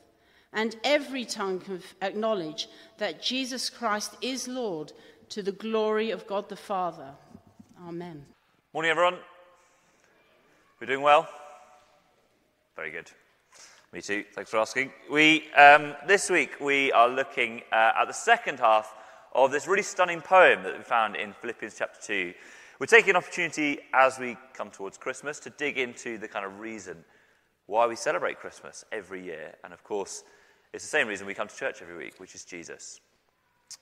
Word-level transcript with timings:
and 0.53 0.75
every 0.83 1.25
tongue 1.25 1.59
can 1.59 1.81
acknowledge 2.01 2.67
that 2.97 3.21
Jesus 3.21 3.69
Christ 3.69 4.15
is 4.21 4.47
Lord 4.47 4.91
to 5.29 5.41
the 5.41 5.51
glory 5.51 6.11
of 6.11 6.27
God 6.27 6.49
the 6.49 6.55
Father. 6.55 7.11
Amen. 7.87 8.25
Morning, 8.73 8.91
everyone. 8.91 9.17
We're 10.79 10.87
doing 10.87 11.01
well? 11.01 11.27
Very 12.75 12.91
good. 12.91 13.09
Me 13.93 14.01
too. 14.01 14.23
Thanks 14.33 14.49
for 14.49 14.57
asking. 14.57 14.91
We, 15.09 15.51
um, 15.53 15.95
this 16.07 16.29
week, 16.29 16.59
we 16.59 16.91
are 16.93 17.09
looking 17.09 17.61
uh, 17.71 17.91
at 18.01 18.05
the 18.05 18.13
second 18.13 18.59
half 18.59 18.93
of 19.33 19.51
this 19.51 19.67
really 19.67 19.83
stunning 19.83 20.21
poem 20.21 20.63
that 20.63 20.77
we 20.77 20.83
found 20.83 21.15
in 21.15 21.33
Philippians 21.33 21.75
chapter 21.77 21.99
2. 22.01 22.33
We're 22.79 22.85
taking 22.87 23.11
an 23.11 23.15
opportunity 23.17 23.79
as 23.93 24.17
we 24.17 24.37
come 24.53 24.71
towards 24.71 24.97
Christmas 24.97 25.39
to 25.41 25.49
dig 25.51 25.77
into 25.77 26.17
the 26.17 26.27
kind 26.27 26.45
of 26.45 26.59
reason 26.59 27.03
why 27.67 27.85
we 27.85 27.95
celebrate 27.95 28.39
Christmas 28.39 28.83
every 28.91 29.23
year. 29.23 29.55
And 29.63 29.73
of 29.73 29.83
course, 29.83 30.23
it's 30.73 30.83
the 30.83 30.89
same 30.89 31.07
reason 31.07 31.27
we 31.27 31.33
come 31.33 31.47
to 31.47 31.55
church 31.55 31.81
every 31.81 31.97
week, 31.97 32.13
which 32.17 32.35
is 32.35 32.45
Jesus. 32.45 32.99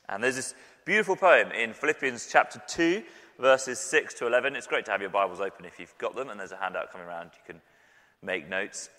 And 0.07 0.23
there's 0.23 0.35
this 0.35 0.55
beautiful 0.85 1.15
poem 1.15 1.51
in 1.51 1.73
Philippians 1.73 2.27
chapter 2.31 2.61
2, 2.67 3.03
verses 3.39 3.79
6 3.79 4.15
to 4.15 4.27
11. 4.27 4.55
It's 4.55 4.67
great 4.67 4.85
to 4.85 4.91
have 4.91 5.01
your 5.01 5.09
Bibles 5.09 5.39
open 5.39 5.65
if 5.65 5.79
you've 5.79 5.97
got 5.97 6.15
them, 6.15 6.29
and 6.29 6.39
there's 6.39 6.51
a 6.51 6.57
handout 6.57 6.91
coming 6.91 7.07
around. 7.07 7.31
You 7.33 7.53
can 7.53 7.61
make 8.21 8.49
notes. 8.49 8.89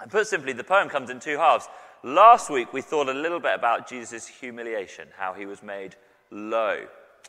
And 0.00 0.10
put 0.10 0.26
simply, 0.26 0.52
the 0.52 0.64
poem 0.64 0.88
comes 0.88 1.10
in 1.10 1.20
two 1.20 1.36
halves. 1.36 1.68
Last 2.02 2.50
week, 2.50 2.72
we 2.72 2.82
thought 2.82 3.08
a 3.08 3.14
little 3.14 3.40
bit 3.40 3.54
about 3.54 3.88
Jesus' 3.88 4.26
humiliation, 4.26 5.08
how 5.16 5.32
he 5.32 5.46
was 5.46 5.62
made 5.62 5.96
low, 6.30 6.86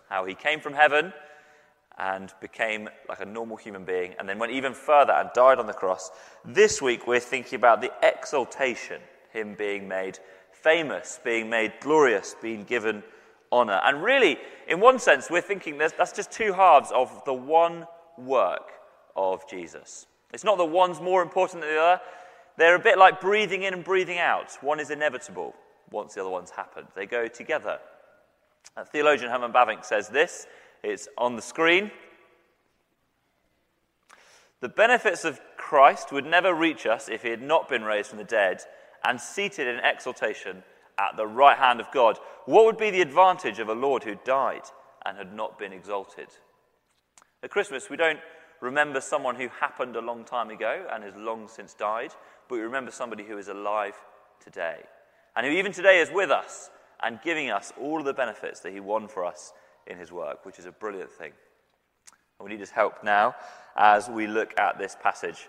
how 0.09 0.25
he 0.25 0.35
came 0.35 0.59
from 0.59 0.73
heaven 0.73 1.13
and 1.97 2.31
became 2.41 2.87
like 3.09 3.21
a 3.21 3.25
normal 3.25 3.57
human 3.57 3.83
being, 3.83 4.13
and 4.19 4.29
then 4.29 4.37
went 4.37 4.51
even 4.51 4.73
further 4.73 5.13
and 5.13 5.31
died 5.33 5.57
on 5.57 5.65
the 5.65 5.73
cross. 5.73 6.11
This 6.45 6.79
week, 6.81 7.07
we're 7.07 7.19
thinking 7.19 7.55
about 7.55 7.81
the 7.81 7.91
exaltation 8.03 9.01
him 9.37 9.55
being 9.55 9.87
made 9.87 10.19
famous, 10.51 11.19
being 11.23 11.49
made 11.49 11.73
glorious, 11.79 12.35
being 12.41 12.63
given 12.63 13.03
honor. 13.51 13.79
And 13.83 14.03
really, 14.03 14.37
in 14.67 14.79
one 14.79 14.99
sense, 14.99 15.29
we're 15.29 15.41
thinking 15.41 15.77
that's 15.77 16.11
just 16.11 16.31
two 16.31 16.53
halves 16.53 16.91
of 16.91 17.23
the 17.25 17.33
one 17.33 17.85
work 18.17 18.71
of 19.15 19.47
Jesus. 19.49 20.07
It's 20.33 20.43
not 20.43 20.57
that 20.57 20.65
one's 20.65 20.99
more 20.99 21.21
important 21.21 21.61
than 21.61 21.71
the 21.71 21.79
other. 21.79 22.01
They're 22.57 22.75
a 22.75 22.79
bit 22.79 22.97
like 22.97 23.21
breathing 23.21 23.63
in 23.63 23.73
and 23.73 23.83
breathing 23.83 24.17
out. 24.17 24.57
One 24.61 24.79
is 24.79 24.89
inevitable 24.89 25.55
once 25.91 26.15
the 26.15 26.21
other 26.21 26.29
one's 26.29 26.49
happened. 26.49 26.87
They 26.95 27.05
go 27.05 27.27
together. 27.27 27.79
A 28.75 28.83
theologian 28.83 29.29
Herman 29.29 29.53
Bavinck 29.53 29.85
says 29.85 30.09
this. 30.09 30.47
It's 30.83 31.07
on 31.17 31.35
the 31.35 31.41
screen. 31.41 31.91
The 34.59 34.69
benefits 34.69 35.23
of 35.23 35.39
Christ 35.55 36.11
would 36.11 36.25
never 36.25 36.53
reach 36.53 36.85
us 36.87 37.09
if 37.09 37.21
he 37.21 37.29
had 37.29 37.41
not 37.41 37.69
been 37.69 37.83
raised 37.83 38.09
from 38.09 38.17
the 38.17 38.23
dead 38.23 38.61
and 39.03 39.19
seated 39.19 39.67
in 39.67 39.79
exaltation 39.83 40.63
at 40.99 41.15
the 41.15 41.27
right 41.27 41.57
hand 41.57 41.79
of 41.79 41.91
God, 41.91 42.17
what 42.45 42.65
would 42.65 42.77
be 42.77 42.89
the 42.89 43.01
advantage 43.01 43.59
of 43.59 43.69
a 43.69 43.73
Lord 43.73 44.03
who 44.03 44.15
died 44.25 44.63
and 45.05 45.17
had 45.17 45.33
not 45.33 45.59
been 45.59 45.73
exalted? 45.73 46.27
At 47.43 47.51
Christmas, 47.51 47.89
we 47.89 47.97
don't 47.97 48.19
remember 48.61 48.99
someone 48.99 49.35
who 49.35 49.47
happened 49.49 49.95
a 49.95 50.01
long 50.01 50.23
time 50.23 50.49
ago 50.49 50.87
and 50.91 51.03
has 51.03 51.15
long 51.15 51.47
since 51.47 51.73
died, 51.73 52.13
but 52.49 52.55
we 52.55 52.61
remember 52.61 52.91
somebody 52.91 53.23
who 53.23 53.37
is 53.37 53.47
alive 53.47 53.95
today 54.39 54.79
and 55.35 55.45
who 55.45 55.51
even 55.51 55.71
today 55.71 55.99
is 55.99 56.09
with 56.11 56.31
us 56.31 56.71
and 57.03 57.19
giving 57.23 57.51
us 57.51 57.71
all 57.79 57.99
of 57.99 58.05
the 58.05 58.13
benefits 58.13 58.59
that 58.61 58.73
he 58.73 58.79
won 58.79 59.07
for 59.07 59.23
us 59.23 59.53
in 59.85 59.97
his 59.97 60.11
work, 60.11 60.45
which 60.45 60.57
is 60.57 60.65
a 60.65 60.71
brilliant 60.71 61.11
thing. 61.11 61.31
And 62.39 62.47
we 62.47 62.51
need 62.51 62.59
his 62.59 62.71
help 62.71 63.03
now 63.03 63.35
as 63.75 64.09
we 64.09 64.27
look 64.27 64.59
at 64.59 64.79
this 64.79 64.97
passage. 65.01 65.47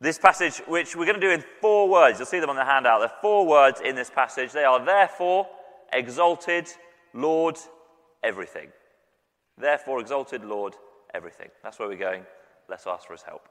This 0.00 0.18
passage, 0.18 0.58
which 0.66 0.96
we're 0.96 1.04
going 1.04 1.20
to 1.20 1.26
do 1.26 1.30
in 1.30 1.44
four 1.60 1.88
words, 1.88 2.18
you'll 2.18 2.26
see 2.26 2.40
them 2.40 2.48
on 2.48 2.56
the 2.56 2.64
handout. 2.64 3.00
There 3.00 3.08
are 3.08 3.20
four 3.20 3.46
words 3.46 3.82
in 3.84 3.94
this 3.94 4.08
passage. 4.08 4.50
They 4.50 4.64
are 4.64 4.82
therefore, 4.82 5.46
exalted, 5.92 6.68
Lord, 7.12 7.58
everything. 8.22 8.68
Therefore, 9.58 10.00
exalted, 10.00 10.42
Lord, 10.42 10.74
everything. 11.12 11.48
That's 11.62 11.78
where 11.78 11.88
we're 11.88 11.98
going. 11.98 12.24
Let's 12.68 12.86
ask 12.86 13.06
for 13.06 13.12
his 13.12 13.22
help. 13.22 13.46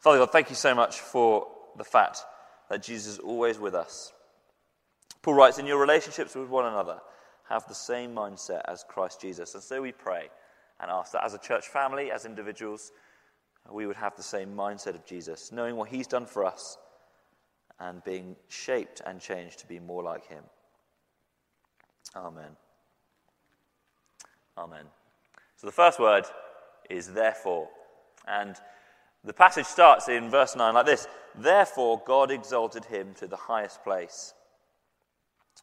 Father 0.00 0.18
God, 0.18 0.30
thank 0.30 0.50
you 0.50 0.56
so 0.56 0.74
much 0.74 1.00
for 1.00 1.46
the 1.78 1.84
fact 1.84 2.24
that 2.68 2.82
Jesus 2.82 3.14
is 3.14 3.18
always 3.18 3.58
with 3.58 3.74
us. 3.74 4.12
Paul 5.22 5.34
writes, 5.34 5.58
In 5.58 5.66
your 5.66 5.80
relationships 5.80 6.34
with 6.34 6.48
one 6.48 6.66
another, 6.66 6.98
have 7.48 7.66
the 7.66 7.74
same 7.74 8.14
mindset 8.14 8.62
as 8.66 8.84
Christ 8.86 9.22
Jesus. 9.22 9.54
And 9.54 9.62
so 9.62 9.80
we 9.80 9.92
pray 9.92 10.28
and 10.80 10.90
ask 10.90 11.12
that 11.12 11.24
as 11.24 11.32
a 11.32 11.38
church 11.38 11.68
family, 11.68 12.10
as 12.10 12.26
individuals, 12.26 12.92
we 13.70 13.86
would 13.86 13.96
have 13.96 14.16
the 14.16 14.22
same 14.22 14.54
mindset 14.54 14.94
of 14.94 15.04
Jesus, 15.04 15.52
knowing 15.52 15.76
what 15.76 15.88
he's 15.88 16.06
done 16.06 16.26
for 16.26 16.44
us 16.44 16.78
and 17.78 18.02
being 18.04 18.36
shaped 18.48 19.00
and 19.04 19.20
changed 19.20 19.58
to 19.60 19.66
be 19.66 19.78
more 19.78 20.02
like 20.02 20.26
him. 20.26 20.44
Amen. 22.14 22.56
Amen. 24.56 24.84
So 25.56 25.66
the 25.66 25.72
first 25.72 25.98
word 25.98 26.24
is 26.90 27.12
therefore. 27.12 27.68
And 28.26 28.56
the 29.24 29.32
passage 29.32 29.66
starts 29.66 30.08
in 30.08 30.30
verse 30.30 30.56
9 30.56 30.74
like 30.74 30.86
this 30.86 31.06
Therefore, 31.34 32.02
God 32.04 32.30
exalted 32.30 32.84
him 32.84 33.14
to 33.14 33.26
the 33.26 33.36
highest 33.36 33.82
place. 33.82 34.34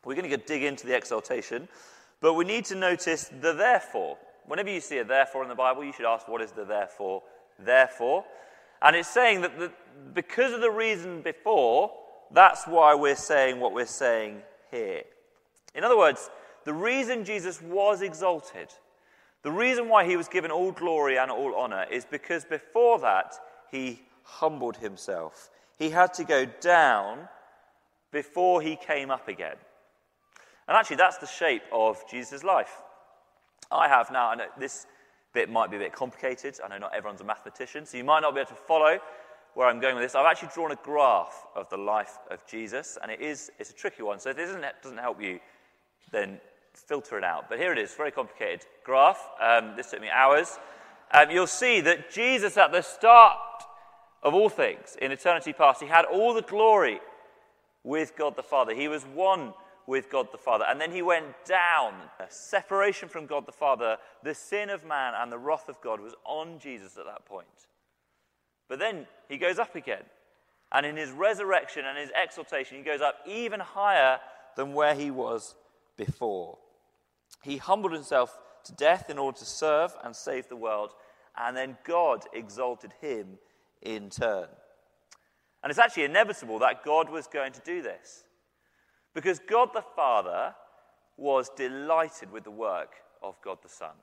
We're 0.04 0.16
going 0.16 0.30
to 0.30 0.38
dig 0.38 0.64
into 0.64 0.88
the 0.88 0.96
exaltation, 0.96 1.68
but 2.22 2.34
we 2.34 2.46
need 2.46 2.66
to 2.66 2.76
notice 2.76 3.30
the 3.42 3.54
therefore. 3.54 4.18
Whenever 4.46 4.70
you 4.70 4.80
see 4.80 4.98
a 4.98 5.04
therefore 5.04 5.44
in 5.44 5.50
the 5.50 5.56
Bible, 5.56 5.84
you 5.84 5.94
should 5.94 6.06
ask, 6.06 6.28
What 6.28 6.42
is 6.42 6.52
the 6.52 6.66
therefore? 6.66 7.22
Therefore. 7.64 8.26
And 8.82 8.96
it's 8.96 9.10
saying 9.10 9.42
that 9.42 9.58
the, 9.60 9.72
because 10.14 10.54
of 10.54 10.62
the 10.62 10.72
reason 10.72 11.22
before, 11.22 11.92
that's 12.32 12.66
why 12.66 12.96
we're 12.96 13.16
saying 13.16 13.60
what 13.60 13.74
we're 13.74 13.86
saying 13.86 14.42
here. 14.72 15.04
In 15.76 15.84
other 15.84 15.98
words, 15.98 16.30
the 16.66 16.74
reason 16.74 17.26
Jesus 17.26 17.62
was 17.62 18.02
exalted, 18.02 18.70
the 19.42 19.52
reason 19.52 19.90
why 19.90 20.06
he 20.06 20.18
was 20.18 20.28
given 20.28 20.52
all 20.52 20.72
glory 20.72 21.18
and 21.18 21.32
all 21.32 21.56
honor, 21.56 21.86
is 21.90 22.06
because 22.06 22.46
before 22.46 23.00
that, 23.00 23.36
he 23.72 24.02
humbled 24.24 24.78
himself. 24.78 25.50
He 25.78 25.90
had 25.90 26.14
to 26.16 26.24
go 26.24 26.46
down 26.46 27.28
before 28.12 28.62
he 28.62 28.76
came 28.76 29.10
up 29.10 29.28
again. 29.28 29.56
And 30.68 30.78
actually, 30.78 30.98
that's 30.98 31.18
the 31.18 31.28
shape 31.28 31.64
of 31.72 32.04
Jesus' 32.10 32.44
life. 32.44 32.82
I 33.72 33.88
have 33.88 34.12
now, 34.12 34.34
know 34.34 34.46
this 34.58 34.86
bit 35.40 35.50
might 35.50 35.72
be 35.72 35.78
a 35.78 35.80
bit 35.80 35.94
complicated. 35.94 36.60
I 36.62 36.68
know 36.68 36.80
not 36.80 36.94
everyone's 36.94 37.22
a 37.22 37.24
mathematician, 37.24 37.86
so 37.86 37.96
you 37.96 38.04
might 38.04 38.20
not 38.20 38.34
be 38.34 38.42
able 38.42 38.50
to 38.50 38.56
follow 38.56 39.00
where 39.54 39.70
I'm 39.70 39.80
going 39.80 39.96
with 39.96 40.04
this. 40.04 40.14
I've 40.14 40.26
actually 40.26 40.50
drawn 40.54 40.74
a 40.74 40.80
graph 40.84 41.46
of 41.56 41.70
the 41.70 41.78
life 41.78 42.18
of 42.30 42.46
Jesus, 42.46 42.98
and 43.02 43.10
it 43.10 43.22
is 43.22 43.50
it's 43.58 43.70
a 43.70 43.74
tricky 43.74 44.04
one. 44.04 44.20
So 44.20 44.32
if 44.32 44.36
this 44.36 44.50
doesn't, 44.84 44.98
help 44.98 45.22
you, 45.22 45.40
then 46.12 46.42
filter 46.74 47.18
it 47.18 47.24
out. 47.24 47.46
But 47.48 47.58
here 47.58 47.72
it 47.72 47.78
is, 47.78 47.94
very 47.94 48.12
complicated 48.12 48.66
graph. 48.84 49.26
Um, 49.42 49.78
this 49.78 49.92
took 49.92 50.02
me 50.02 50.10
hours. 50.10 50.60
Um, 51.14 51.32
you'll 51.32 51.48
see 51.48 51.80
that 51.82 52.12
Jesus, 52.12 52.58
at 52.58 52.74
the 52.74 52.82
start 52.82 53.38
of 54.22 54.34
all 54.34 54.50
things 54.50 54.98
in 55.02 55.14
eternity 55.14 55.54
past, 55.54 55.82
he 55.82 55.88
had 55.88 56.04
all 56.04 56.34
the 56.34 56.42
glory 56.42 57.00
with 57.86 58.18
God 58.18 58.36
the 58.36 58.44
Father. 58.44 58.76
He 58.76 58.90
was 58.90 59.04
one 59.04 59.54
with 59.90 60.12
God 60.12 60.28
the 60.32 60.38
Father. 60.38 60.66
And 60.70 60.80
then 60.80 60.92
he 60.92 61.02
went 61.02 61.26
down. 61.46 61.94
A 62.20 62.30
separation 62.30 63.10
from 63.10 63.26
God 63.26 63.48
the 63.48 63.52
Father, 63.52 63.98
the 64.24 64.36
sin 64.36 64.70
of 64.70 64.86
man 64.86 65.14
and 65.18 65.32
the 65.32 65.38
wrath 65.40 65.68
of 65.68 65.82
God 65.82 66.00
was 66.00 66.14
on 66.26 66.60
Jesus 66.60 66.96
at 66.96 67.06
that 67.06 67.26
point. 67.26 67.48
But 68.68 68.78
then 68.78 69.08
he 69.28 69.38
goes 69.38 69.58
up 69.58 69.76
again. 69.76 70.04
And 70.72 70.86
in 70.86 70.96
his 70.96 71.10
resurrection 71.10 71.86
and 71.86 71.98
his 71.98 72.12
exaltation, 72.16 72.78
he 72.78 72.84
goes 72.84 73.02
up 73.02 73.16
even 73.26 73.60
higher 73.60 74.20
than 74.56 74.74
where 74.74 74.94
he 74.94 75.10
was 75.10 75.56
before. 75.98 76.60
He 77.42 77.58
humbled 77.58 77.94
himself 77.94 78.38
to 78.66 78.74
death 78.74 79.10
in 79.10 79.18
order 79.18 79.40
to 79.40 79.46
serve 79.46 79.96
and 80.04 80.16
save 80.16 80.48
the 80.50 80.56
world. 80.56 80.92
And 81.36 81.58
then 81.58 81.78
God 81.84 82.26
exalted 82.32 82.94
him 83.02 83.40
in 83.82 84.12
turn. 84.12 84.50
And 85.64 85.72
it's 85.72 85.80
actually 85.80 86.04
inevitable 86.04 86.60
that 86.60 86.84
God 86.86 87.10
was 87.10 87.26
going 87.26 87.54
to 87.54 87.62
do 87.62 87.82
this. 87.82 88.24
Because 89.14 89.40
God 89.40 89.70
the 89.74 89.84
Father 89.96 90.54
was 91.18 91.50
delighted 91.56 92.32
with 92.32 92.44
the 92.44 92.52
work 92.52 92.94
of 93.22 93.36
God 93.44 93.58
the 93.62 93.70
Son. 93.70 93.96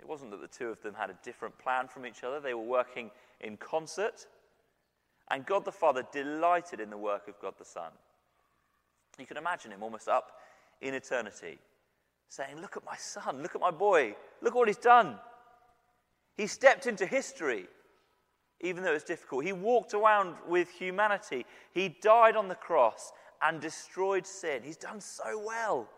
It 0.00 0.08
wasn't 0.08 0.30
that 0.32 0.40
the 0.40 0.48
two 0.48 0.68
of 0.68 0.82
them 0.82 0.94
had 0.94 1.10
a 1.10 1.18
different 1.22 1.58
plan 1.58 1.88
from 1.88 2.06
each 2.06 2.24
other, 2.24 2.40
they 2.40 2.54
were 2.54 2.62
working 2.62 3.10
in 3.40 3.56
concert. 3.56 4.26
And 5.30 5.46
God 5.46 5.64
the 5.64 5.72
Father 5.72 6.04
delighted 6.12 6.80
in 6.80 6.90
the 6.90 6.98
work 6.98 7.28
of 7.28 7.40
God 7.40 7.54
the 7.58 7.64
Son. 7.64 7.90
You 9.18 9.26
can 9.26 9.36
imagine 9.36 9.70
him 9.70 9.82
almost 9.82 10.08
up 10.08 10.32
in 10.80 10.92
eternity 10.92 11.58
saying, 12.28 12.60
Look 12.60 12.76
at 12.76 12.84
my 12.84 12.96
son, 12.96 13.42
look 13.42 13.54
at 13.54 13.60
my 13.60 13.70
boy, 13.70 14.16
look 14.42 14.54
what 14.54 14.68
he's 14.68 14.76
done. 14.76 15.18
He 16.36 16.46
stepped 16.46 16.86
into 16.86 17.06
history, 17.06 17.66
even 18.60 18.82
though 18.82 18.90
it 18.90 18.94
was 18.94 19.04
difficult. 19.04 19.44
He 19.44 19.52
walked 19.52 19.94
around 19.94 20.34
with 20.48 20.68
humanity. 20.68 21.46
He 21.72 21.96
died 22.02 22.36
on 22.36 22.48
the 22.48 22.56
cross 22.56 23.12
and 23.44 23.60
destroyed 23.60 24.26
sin. 24.26 24.62
He's 24.64 24.76
done 24.76 25.00
so 25.00 25.40
well. 25.44 25.88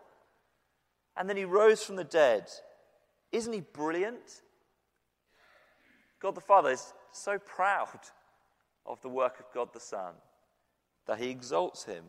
And 1.16 1.28
then 1.28 1.36
he 1.36 1.44
rose 1.44 1.82
from 1.82 1.96
the 1.96 2.04
dead. 2.04 2.50
Isn't 3.32 3.52
he 3.52 3.60
brilliant? 3.60 4.42
God 6.20 6.34
the 6.34 6.40
Father 6.40 6.70
is 6.70 6.92
so 7.12 7.38
proud 7.38 8.00
of 8.84 9.00
the 9.00 9.08
work 9.08 9.38
of 9.38 9.46
God 9.54 9.72
the 9.72 9.80
Son 9.80 10.14
that 11.06 11.18
he 11.18 11.30
exalts 11.30 11.84
him 11.84 12.04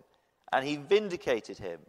and 0.52 0.66
he 0.66 0.76
vindicated 0.76 1.58
him. 1.58 1.80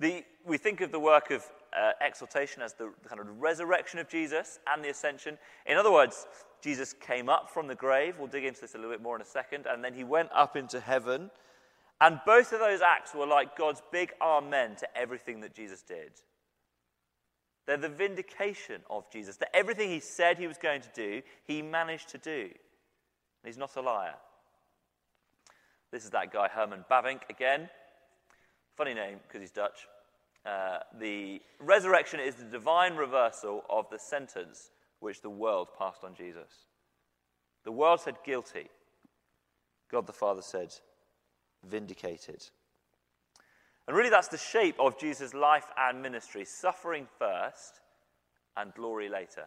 The, 0.00 0.24
we 0.44 0.58
think 0.58 0.80
of 0.80 0.90
the 0.90 1.00
work 1.00 1.30
of 1.30 1.44
uh, 1.78 1.92
exaltation 2.00 2.62
as 2.62 2.74
the, 2.74 2.92
the 3.02 3.08
kind 3.08 3.20
of 3.20 3.40
resurrection 3.40 3.98
of 3.98 4.08
Jesus 4.08 4.58
and 4.72 4.84
the 4.84 4.90
ascension. 4.90 5.38
In 5.66 5.76
other 5.76 5.92
words, 5.92 6.26
Jesus 6.62 6.92
came 6.92 7.28
up 7.28 7.50
from 7.50 7.66
the 7.66 7.74
grave. 7.74 8.16
We'll 8.18 8.28
dig 8.28 8.44
into 8.44 8.60
this 8.60 8.74
a 8.74 8.78
little 8.78 8.90
bit 8.90 9.02
more 9.02 9.16
in 9.16 9.22
a 9.22 9.26
second. 9.26 9.66
And 9.66 9.84
then 9.84 9.94
he 9.94 10.04
went 10.04 10.30
up 10.34 10.56
into 10.56 10.80
heaven. 10.80 11.30
And 12.02 12.18
both 12.26 12.52
of 12.52 12.58
those 12.58 12.80
acts 12.82 13.14
were 13.14 13.26
like 13.26 13.56
God's 13.56 13.80
big 13.92 14.12
amen 14.20 14.74
to 14.80 14.98
everything 14.98 15.40
that 15.42 15.54
Jesus 15.54 15.82
did. 15.82 16.10
They're 17.64 17.76
the 17.76 17.88
vindication 17.88 18.80
of 18.90 19.08
Jesus, 19.12 19.36
that 19.36 19.54
everything 19.54 19.88
he 19.88 20.00
said 20.00 20.36
he 20.36 20.48
was 20.48 20.58
going 20.58 20.80
to 20.80 20.88
do, 20.96 21.22
he 21.46 21.62
managed 21.62 22.08
to 22.08 22.18
do. 22.18 22.40
And 22.40 23.46
he's 23.46 23.56
not 23.56 23.76
a 23.76 23.80
liar. 23.80 24.16
This 25.92 26.02
is 26.02 26.10
that 26.10 26.32
guy, 26.32 26.48
Herman 26.48 26.84
Bavinck, 26.90 27.20
again. 27.30 27.68
Funny 28.76 28.94
name 28.94 29.18
because 29.22 29.40
he's 29.40 29.52
Dutch. 29.52 29.86
Uh, 30.44 30.78
the 30.98 31.40
resurrection 31.60 32.18
is 32.18 32.34
the 32.34 32.44
divine 32.46 32.96
reversal 32.96 33.62
of 33.70 33.86
the 33.92 33.98
sentence 33.98 34.72
which 34.98 35.20
the 35.20 35.30
world 35.30 35.68
passed 35.78 36.02
on 36.02 36.16
Jesus. 36.16 36.66
The 37.62 37.70
world 37.70 38.00
said 38.00 38.16
guilty. 38.24 38.70
God 39.88 40.08
the 40.08 40.12
Father 40.12 40.42
said 40.42 40.74
vindicated. 41.68 42.44
And 43.86 43.96
really, 43.96 44.10
that's 44.10 44.28
the 44.28 44.38
shape 44.38 44.76
of 44.78 44.98
Jesus' 44.98 45.34
life 45.34 45.66
and 45.76 46.02
ministry 46.02 46.44
suffering 46.44 47.08
first 47.18 47.80
and 48.56 48.72
glory 48.74 49.08
later. 49.08 49.46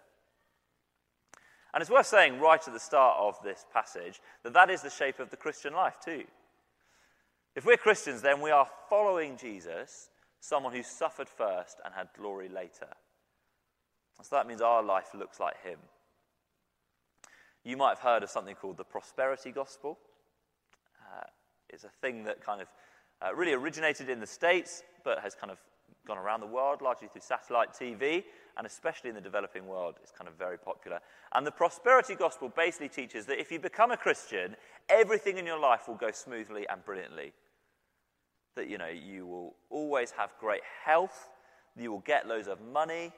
And 1.74 1.82
it's 1.82 1.92
worth 1.92 2.08
saying 2.08 2.40
right 2.40 2.66
at 2.66 2.74
the 2.74 2.80
start 2.80 3.18
of 3.20 3.42
this 3.44 3.66
passage 3.74 4.22
that 4.44 4.54
that 4.54 4.70
is 4.70 4.82
the 4.82 4.90
shape 4.90 5.20
of 5.20 5.30
the 5.30 5.38
Christian 5.38 5.74
life, 5.74 5.98
too. 6.04 6.24
If 7.56 7.66
we're 7.66 7.78
Christians, 7.78 8.22
then 8.22 8.42
we 8.42 8.52
are 8.52 8.68
following 8.90 9.38
Jesus, 9.38 10.10
someone 10.40 10.74
who 10.74 10.84
suffered 10.84 11.30
first 11.30 11.78
and 11.84 11.94
had 11.94 12.10
glory 12.18 12.50
later. 12.50 12.88
So 14.22 14.36
that 14.36 14.48
means 14.48 14.62
our 14.62 14.84
life 14.84 15.14
looks 15.14 15.40
like 15.40 15.62
him. 15.64 15.80
You 17.64 17.78
might 17.78 17.90
have 17.90 18.00
heard 18.00 18.24
of 18.24 18.30
something 18.30 18.56
called 18.56 18.78
the 18.78 18.84
prosperity 18.84 19.52
gospel. 19.52 19.98
Uh, 21.02 21.26
it's 21.76 21.84
a 21.84 21.90
thing 22.02 22.24
that 22.24 22.44
kind 22.44 22.62
of 22.62 22.68
uh, 23.22 23.36
really 23.36 23.54
originated 23.54 24.10
in 24.10 24.20
the 24.20 24.28
States, 24.28 24.82
but 25.04 25.20
has 25.20 25.36
kind 25.36 25.52
of 25.52 25.58
gone 26.08 26.18
around 26.18 26.40
the 26.40 26.48
world, 26.48 26.82
largely 26.82 27.08
through 27.08 27.22
satellite 27.22 27.74
TV, 27.74 28.24
and 28.58 28.66
especially 28.66 29.10
in 29.10 29.16
the 29.16 29.22
developing 29.22 29.68
world, 29.68 29.96
it's 30.02 30.12
kind 30.12 30.28
of 30.28 30.36
very 30.36 30.58
popular. 30.58 31.00
And 31.34 31.46
the 31.46 31.52
prosperity 31.52 32.16
gospel 32.16 32.50
basically 32.50 32.90
teaches 32.90 33.26
that 33.26 33.40
if 33.40 33.52
you 33.52 33.60
become 33.60 33.92
a 33.92 33.98
Christian, 33.98 34.56
everything 34.88 35.38
in 35.38 35.46
your 35.46 35.60
life 35.60 35.88
will 35.88 35.96
go 35.96 36.12
smoothly 36.12 36.66
and 36.70 36.84
brilliantly. 36.86 37.34
That, 38.56 38.70
you 38.70 38.78
know, 38.78 38.88
you 38.88 39.28
will 39.28 39.56
always 39.70 40.12
have 40.12 40.32
great 40.40 40.62
health, 40.86 41.30
you 41.76 41.92
will 41.92 42.00
get 42.00 42.28
loads 42.28 42.48
of 42.48 42.62
money, 42.62 43.12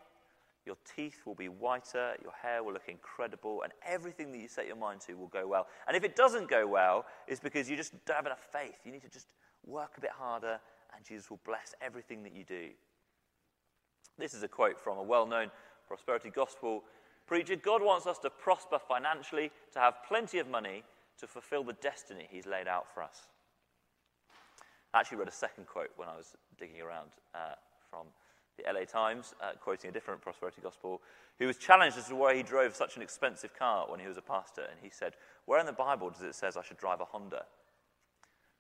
your 0.68 0.78
teeth 0.96 1.22
will 1.26 1.34
be 1.34 1.50
whiter, 1.50 2.14
your 2.22 2.34
hair 2.34 2.64
will 2.64 2.74
look 2.74 2.88
incredible, 2.88 3.64
and 3.64 3.74
everything 3.84 4.32
that 4.32 4.38
you 4.38 4.48
set 4.48 4.68
your 4.68 4.76
mind 4.76 5.02
to 5.02 5.16
will 5.16 5.28
go 5.28 5.48
well. 5.48 5.66
And 5.88 5.98
if 5.98 6.04
it 6.04 6.16
doesn't 6.16 6.48
go 6.50 6.68
well, 6.68 7.06
it's 7.28 7.40
because 7.40 7.68
you 7.68 7.76
just 7.76 7.94
don't 8.06 8.18
have 8.18 8.28
enough 8.28 8.46
faith. 8.52 8.76
You 8.86 8.92
need 8.92 9.02
to 9.02 9.10
just 9.10 9.28
work 9.66 9.94
a 9.98 10.02
bit 10.02 10.12
harder, 10.12 10.60
and 10.96 11.04
Jesus 11.04 11.30
will 11.32 11.40
bless 11.46 11.74
everything 11.82 12.22
that 12.24 12.36
you 12.36 12.44
do. 12.44 12.68
This 14.20 14.36
is 14.36 14.44
a 14.44 14.48
quote 14.48 14.80
from 14.80 15.00
a 15.00 15.04
well 15.04 15.26
known 15.26 15.50
prosperity 15.88 16.30
gospel 16.30 16.84
preacher 17.28 17.58
God 17.58 17.84
wants 17.84 18.08
us 18.08 18.18
to 18.20 18.30
prosper 18.30 18.80
financially, 18.80 19.52
to 19.74 19.80
have 19.80 19.96
plenty 20.08 20.40
of 20.40 20.48
money, 20.50 20.84
to 21.20 21.28
fulfill 21.28 21.64
the 21.64 21.74
destiny 21.74 22.28
he's 22.30 22.46
laid 22.46 22.68
out 22.68 22.88
for 22.94 23.04
us. 23.04 23.28
I 24.94 25.02
actually 25.02 25.18
read 25.18 25.28
a 25.28 25.32
second 25.32 25.68
quote 25.68 25.92
when 25.98 26.08
I 26.08 26.16
was 26.16 26.36
digging 26.58 26.82
around 26.82 27.10
uh, 27.36 27.56
from 27.90 28.08
the 28.58 28.64
LA 28.72 28.86
Times, 28.86 29.34
uh, 29.42 29.52
quoting 29.62 29.90
a 29.90 29.94
different 29.94 30.22
prosperity 30.22 30.62
gospel, 30.62 31.02
who 31.40 31.48
was 31.48 31.58
challenged 31.58 31.98
as 31.98 32.08
to 32.08 32.16
why 32.16 32.36
he 32.36 32.44
drove 32.44 32.76
such 32.76 32.96
an 32.96 33.02
expensive 33.02 33.58
car 33.58 33.86
when 33.90 34.00
he 34.00 34.08
was 34.08 34.18
a 34.18 34.22
pastor. 34.22 34.64
And 34.64 34.80
he 34.82 34.90
said, 34.90 35.14
Where 35.46 35.60
in 35.60 35.66
the 35.66 35.74
Bible 35.74 36.10
does 36.10 36.22
it 36.22 36.36
say 36.36 36.48
I 36.48 36.64
should 36.64 36.78
drive 36.78 37.00
a 37.02 37.06
Honda? 37.06 37.46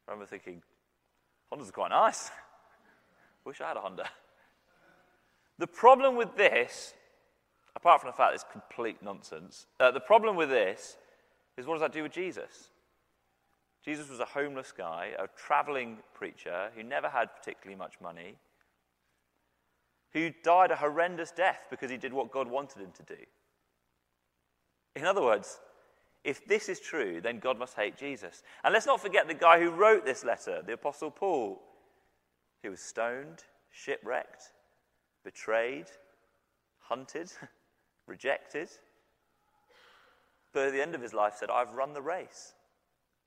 I 0.07 0.11
remember 0.11 0.29
thinking, 0.29 0.61
Hondas 1.51 1.69
are 1.69 1.73
quite 1.73 1.89
nice. 1.91 2.29
Wish 3.45 3.61
I 3.61 3.69
had 3.69 3.77
a 3.77 3.81
Honda. 3.81 4.07
The 5.57 5.67
problem 5.67 6.15
with 6.15 6.35
this, 6.37 6.93
apart 7.75 8.01
from 8.01 8.09
the 8.09 8.15
fact 8.15 8.35
it's 8.35 8.45
complete 8.51 9.01
nonsense, 9.01 9.65
uh, 9.79 9.91
the 9.91 9.99
problem 9.99 10.35
with 10.35 10.49
this 10.49 10.97
is 11.57 11.65
what 11.65 11.73
does 11.73 11.81
that 11.81 11.93
do 11.93 12.03
with 12.03 12.11
Jesus? 12.11 12.69
Jesus 13.83 14.09
was 14.09 14.19
a 14.19 14.25
homeless 14.25 14.73
guy, 14.77 15.11
a 15.17 15.27
traveling 15.35 15.97
preacher 16.13 16.69
who 16.75 16.83
never 16.83 17.09
had 17.09 17.29
particularly 17.35 17.77
much 17.77 17.95
money, 18.01 18.35
who 20.17 20.33
died 20.43 20.71
a 20.71 20.75
horrendous 20.75 21.31
death 21.31 21.67
because 21.69 21.91
he 21.91 21.97
did 21.97 22.13
what 22.13 22.31
God 22.31 22.47
wanted 22.47 22.81
him 22.81 22.91
to 22.93 23.03
do. 23.03 23.21
In 24.95 25.05
other 25.05 25.21
words, 25.21 25.59
if 26.23 26.45
this 26.45 26.69
is 26.69 26.79
true, 26.79 27.21
then 27.21 27.39
God 27.39 27.57
must 27.57 27.75
hate 27.75 27.97
Jesus. 27.97 28.43
And 28.63 28.73
let's 28.73 28.85
not 28.85 28.99
forget 28.99 29.27
the 29.27 29.33
guy 29.33 29.59
who 29.59 29.69
wrote 29.69 30.05
this 30.05 30.25
letter, 30.25 30.61
the 30.65 30.73
Apostle 30.73 31.11
Paul. 31.11 31.61
He 32.61 32.69
was 32.69 32.81
stoned, 32.81 33.43
shipwrecked, 33.71 34.43
betrayed, 35.23 35.85
hunted, 36.79 37.31
rejected. 38.07 38.69
But 40.51 40.67
at 40.67 40.73
the 40.73 40.81
end 40.81 40.95
of 40.95 41.01
his 41.01 41.13
life 41.13 41.35
said, 41.37 41.49
I've 41.49 41.73
run 41.73 41.93
the 41.93 42.01
race. 42.01 42.53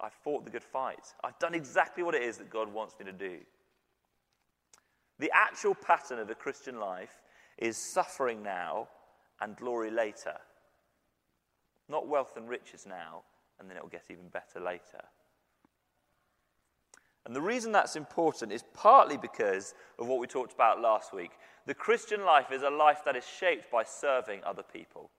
I've 0.01 0.13
fought 0.13 0.45
the 0.45 0.51
good 0.51 0.65
fight. 0.65 1.15
I've 1.23 1.39
done 1.39 1.55
exactly 1.55 2.03
what 2.03 2.15
it 2.15 2.23
is 2.23 2.39
that 2.39 2.51
God 2.51 2.73
wants 2.73 2.95
me 2.99 3.05
to 3.05 3.13
do. 3.13 3.39
The 5.21 5.31
actual 5.35 5.75
pattern 5.75 6.19
of 6.19 6.29
the 6.29 6.35
Christian 6.35 6.81
life 6.81 7.21
is 7.59 7.77
suffering 7.77 8.43
now 8.43 8.89
and 9.43 9.55
glory 9.55 9.91
later. 9.91 10.33
Not 11.91 12.09
wealth 12.09 12.39
and 12.39 12.49
riches 12.49 12.87
now, 12.89 13.23
and 13.59 13.69
then 13.69 13.77
it 13.77 13.83
will 13.83 13.91
get 13.91 14.05
even 14.09 14.29
better 14.29 14.59
later. 14.65 15.05
And 17.27 17.37
the 17.37 17.43
reason 17.43 17.71
that's 17.71 17.97
important 17.97 18.51
is 18.51 18.65
partly 18.73 19.19
because 19.19 19.75
of 19.99 20.07
what 20.07 20.21
we 20.21 20.27
talked 20.27 20.55
about 20.55 20.81
last 20.81 21.13
week. 21.13 21.33
The 21.67 21.75
Christian 21.75 22.25
life 22.25 22.51
is 22.51 22.63
a 22.63 22.71
life 22.71 23.03
that 23.05 23.15
is 23.15 23.27
shaped 23.27 23.71
by 23.71 23.85
serving 23.85 24.41
other 24.43 24.63
people. 24.63 25.11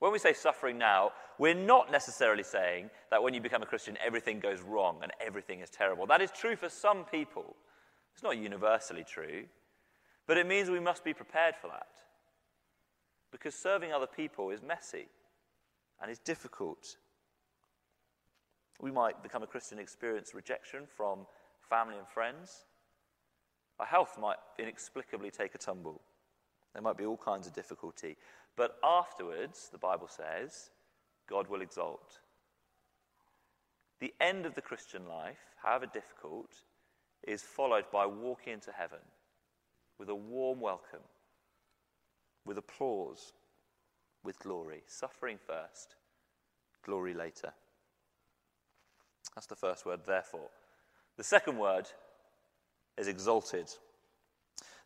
When 0.00 0.10
we 0.10 0.18
say 0.18 0.32
suffering 0.32 0.76
now, 0.76 1.12
we're 1.38 1.54
not 1.54 1.92
necessarily 1.92 2.42
saying 2.42 2.90
that 3.12 3.22
when 3.22 3.32
you 3.32 3.40
become 3.40 3.62
a 3.62 3.66
Christian, 3.66 3.96
everything 4.04 4.40
goes 4.40 4.60
wrong 4.60 4.98
and 5.04 5.12
everything 5.24 5.60
is 5.60 5.70
terrible. 5.70 6.04
That 6.04 6.20
is 6.20 6.32
true 6.32 6.56
for 6.56 6.68
some 6.68 7.04
people. 7.04 7.54
It's 8.16 8.22
not 8.22 8.38
universally 8.38 9.04
true, 9.04 9.44
but 10.26 10.38
it 10.38 10.46
means 10.46 10.70
we 10.70 10.80
must 10.80 11.04
be 11.04 11.12
prepared 11.12 11.54
for 11.54 11.66
that. 11.66 11.88
Because 13.30 13.54
serving 13.54 13.92
other 13.92 14.06
people 14.06 14.48
is 14.48 14.62
messy 14.62 15.08
and 16.00 16.10
is 16.10 16.18
difficult. 16.18 16.96
We 18.80 18.90
might 18.90 19.22
become 19.22 19.42
a 19.42 19.46
Christian, 19.46 19.78
experience 19.78 20.34
rejection 20.34 20.84
from 20.96 21.26
family 21.68 21.98
and 21.98 22.08
friends. 22.08 22.64
Our 23.78 23.84
health 23.84 24.16
might 24.18 24.38
inexplicably 24.58 25.30
take 25.30 25.54
a 25.54 25.58
tumble. 25.58 26.00
There 26.72 26.80
might 26.80 26.96
be 26.96 27.04
all 27.04 27.18
kinds 27.18 27.46
of 27.46 27.52
difficulty. 27.52 28.16
But 28.56 28.78
afterwards, 28.82 29.68
the 29.70 29.76
Bible 29.76 30.08
says, 30.08 30.70
God 31.28 31.48
will 31.48 31.60
exalt. 31.60 32.20
The 34.00 34.14
end 34.22 34.46
of 34.46 34.54
the 34.54 34.62
Christian 34.62 35.06
life, 35.06 35.36
however 35.62 35.84
difficult, 35.84 36.62
is 37.22 37.42
followed 37.42 37.84
by 37.92 38.06
walking 38.06 38.54
into 38.54 38.72
heaven 38.72 38.98
with 39.98 40.08
a 40.08 40.14
warm 40.14 40.60
welcome, 40.60 41.00
with 42.44 42.58
applause, 42.58 43.32
with 44.22 44.38
glory. 44.38 44.82
Suffering 44.86 45.38
first, 45.44 45.96
glory 46.84 47.14
later. 47.14 47.52
That's 49.34 49.46
the 49.46 49.56
first 49.56 49.84
word, 49.84 50.00
therefore. 50.06 50.48
The 51.16 51.24
second 51.24 51.58
word 51.58 51.86
is 52.96 53.08
exalted. 53.08 53.70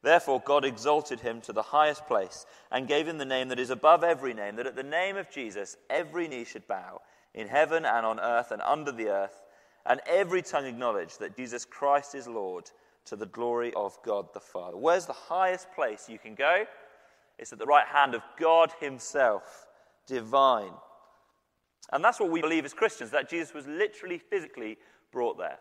Therefore, 0.03 0.43
God 0.45 0.65
exalted 0.65 1.21
him 1.21 1.41
to 1.43 1.53
the 1.53 1.63
highest 1.63 2.07
place 2.07 2.47
and 2.71 2.89
gave 2.89 3.07
him 3.07 3.19
the 3.19 3.25
name 3.25 3.49
that 3.49 3.59
is 3.59 3.71
above 3.71 4.03
every 4.03 4.33
name, 4.33 4.57
that 4.57 4.67
at 4.67 4.77
the 4.77 4.83
name 4.83 5.17
of 5.17 5.31
Jesus 5.31 5.77
every 5.91 6.27
knee 6.27 6.45
should 6.45 6.67
bow, 6.67 7.03
in 7.35 7.49
heaven 7.49 7.85
and 7.85 8.07
on 8.07 8.19
earth 8.19 8.51
and 8.51 8.63
under 8.63 8.93
the 8.93 9.09
earth, 9.09 9.43
and 9.87 10.01
every 10.07 10.43
tongue 10.43 10.67
acknowledge 10.67 11.19
that 11.19 11.37
Jesus 11.37 11.65
Christ 11.65 12.15
is 12.15 12.29
Lord 12.29 12.71
to 13.07 13.17
the 13.17 13.27
glory 13.27 13.73
of 13.75 13.99
God 14.05 14.33
the 14.35 14.41
Father. 14.41 14.77
Where's 14.77 15.07
the 15.07 15.13
highest 15.13 15.73
place 15.73 16.09
you 16.09 16.19
can 16.19 16.35
go? 16.35 16.65
It's 17.39 17.53
at 17.53 17.59
the 17.59 17.67
right 17.67 17.87
hand 17.87 18.15
of 18.15 18.23
God 18.39 18.71
Himself, 18.81 19.67
divine. 20.07 20.73
And 21.93 22.05
that's 22.05 22.21
what 22.21 22.31
we 22.31 22.41
believe 22.41 22.65
as 22.65 22.75
Christians, 22.75 23.11
that 23.11 23.29
Jesus 23.29 23.55
was 23.55 23.67
literally, 23.67 24.19
physically 24.19 24.77
brought 25.11 25.39
there. 25.39 25.59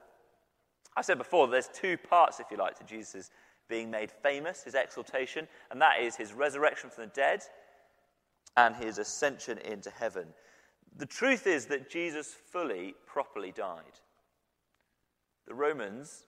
I 0.96 1.02
said 1.02 1.18
before, 1.18 1.48
there's 1.48 1.70
two 1.74 1.98
parts, 1.98 2.40
if 2.40 2.48
you 2.52 2.58
like, 2.58 2.78
to 2.80 2.84
Jesus' 2.84 3.32
being 3.70 3.90
made 3.90 4.12
famous, 4.12 4.64
his 4.64 4.76
exaltation, 4.76 5.48
and 5.72 5.82
that 5.82 6.02
is 6.02 6.16
his 6.16 6.34
resurrection 6.34 6.90
from 6.90 7.06
the 7.06 7.12
dead 7.12 7.42
and 8.58 8.76
his 8.76 8.98
ascension 8.98 9.60
into 9.60 9.90
heaven. 9.92 10.26
The 10.98 11.06
truth 11.06 11.48
is 11.48 11.68
that 11.68 11.90
Jesus 11.90 12.36
fully, 12.52 12.96
properly 13.06 13.52
died. 13.52 14.00
The 15.50 15.56
Romans 15.56 16.26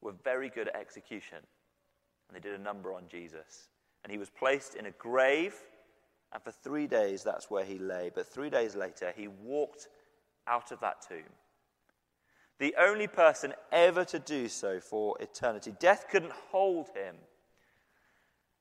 were 0.00 0.14
very 0.24 0.48
good 0.50 0.66
at 0.66 0.74
execution, 0.74 1.38
and 1.38 2.34
they 2.34 2.40
did 2.40 2.58
a 2.58 2.62
number 2.62 2.92
on 2.92 3.04
Jesus. 3.08 3.68
And 4.02 4.10
he 4.10 4.18
was 4.18 4.30
placed 4.30 4.74
in 4.74 4.86
a 4.86 4.90
grave, 4.90 5.54
and 6.32 6.42
for 6.42 6.50
three 6.50 6.88
days 6.88 7.22
that's 7.22 7.48
where 7.48 7.64
he 7.64 7.78
lay. 7.78 8.10
But 8.12 8.26
three 8.26 8.50
days 8.50 8.74
later, 8.74 9.12
he 9.16 9.28
walked 9.28 9.86
out 10.48 10.72
of 10.72 10.80
that 10.80 11.06
tomb 11.08 11.30
the 12.58 12.74
only 12.78 13.06
person 13.06 13.52
ever 13.72 14.04
to 14.04 14.18
do 14.18 14.48
so 14.48 14.80
for 14.80 15.16
eternity. 15.20 15.74
Death 15.78 16.06
couldn't 16.10 16.32
hold 16.32 16.88
him. 16.94 17.16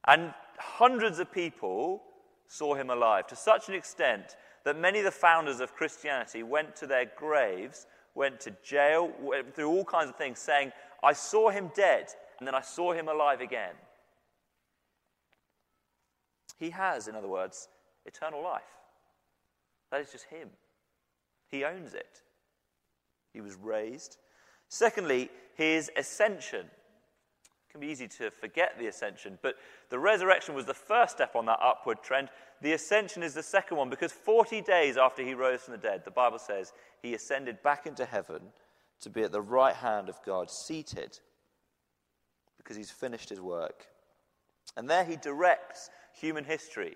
And 0.08 0.34
hundreds 0.58 1.20
of 1.20 1.32
people 1.32 2.02
saw 2.48 2.76
him 2.76 2.90
alive 2.90 3.28
to 3.28 3.36
such 3.36 3.70
an 3.70 3.76
extent 3.76 4.36
that 4.66 4.78
many 4.78 5.00
of 5.00 5.06
the 5.06 5.12
founders 5.12 5.60
of 5.60 5.76
Christianity 5.76 6.44
went 6.44 6.76
to 6.78 6.88
their 6.88 7.06
graves, 7.06 7.86
went 8.16 8.40
to 8.42 8.52
jail, 8.64 9.12
went 9.20 9.56
through 9.56 9.70
all 9.70 9.86
kinds 9.86 10.10
of 10.10 10.16
things, 10.16 10.40
saying, 10.40 10.72
I 11.04 11.14
saw 11.14 11.50
him 11.50 11.72
dead, 11.76 12.08
and 12.40 12.48
then 12.48 12.56
I 12.56 12.62
saw 12.62 12.94
him 12.94 13.08
alive 13.08 13.42
again. 13.42 13.74
He 16.60 16.70
has, 16.70 17.08
in 17.08 17.16
other 17.16 17.28
words, 17.28 17.68
eternal 18.06 18.44
life. 18.44 18.62
That 19.92 20.02
is 20.02 20.12
just 20.12 20.26
him. 20.26 20.50
He 21.50 21.64
owns 21.64 21.94
it. 21.94 22.22
He 23.34 23.42
was 23.42 23.56
raised. 23.56 24.18
Secondly, 24.70 25.30
his 25.56 25.92
ascension. 25.98 26.66
It 26.66 27.72
can 27.72 27.82
be 27.82 27.88
easy 27.88 28.08
to 28.08 28.32
forget 28.32 28.78
the 28.80 28.88
ascension, 28.88 29.38
but 29.42 29.56
the 29.90 30.00
resurrection 30.00 30.56
was 30.56 30.66
the 30.66 30.74
first 30.74 31.16
step 31.16 31.36
on 31.36 31.46
that 31.48 31.60
upward 31.62 32.02
trend. 32.02 32.30
The 32.64 32.72
ascension 32.72 33.24
is 33.24 33.34
the 33.34 33.44
second 33.44 33.76
one 33.76 33.90
because 33.90 34.14
40 34.14 34.62
days 34.62 34.96
after 34.96 35.22
he 35.22 35.34
rose 35.34 35.62
from 35.62 35.74
the 35.74 35.78
dead, 35.78 36.04
the 36.06 36.12
Bible 36.12 36.40
says 36.40 36.72
he 37.02 37.14
ascended 37.14 37.62
back 37.62 37.86
into 37.86 38.06
heaven 38.06 38.40
to 39.02 39.10
be 39.10 39.22
at 39.24 39.34
the 39.34 39.42
right 39.42 39.76
hand 39.76 40.08
of 40.08 40.16
God, 40.26 40.50
seated, 40.50 41.20
because 42.58 42.78
he's 42.78 42.90
finished 42.90 43.28
his 43.28 43.42
work. 43.42 43.88
And 44.78 44.90
there 44.90 45.04
he 45.04 45.18
directs 45.18 45.90
human 46.14 46.46
history. 46.46 46.96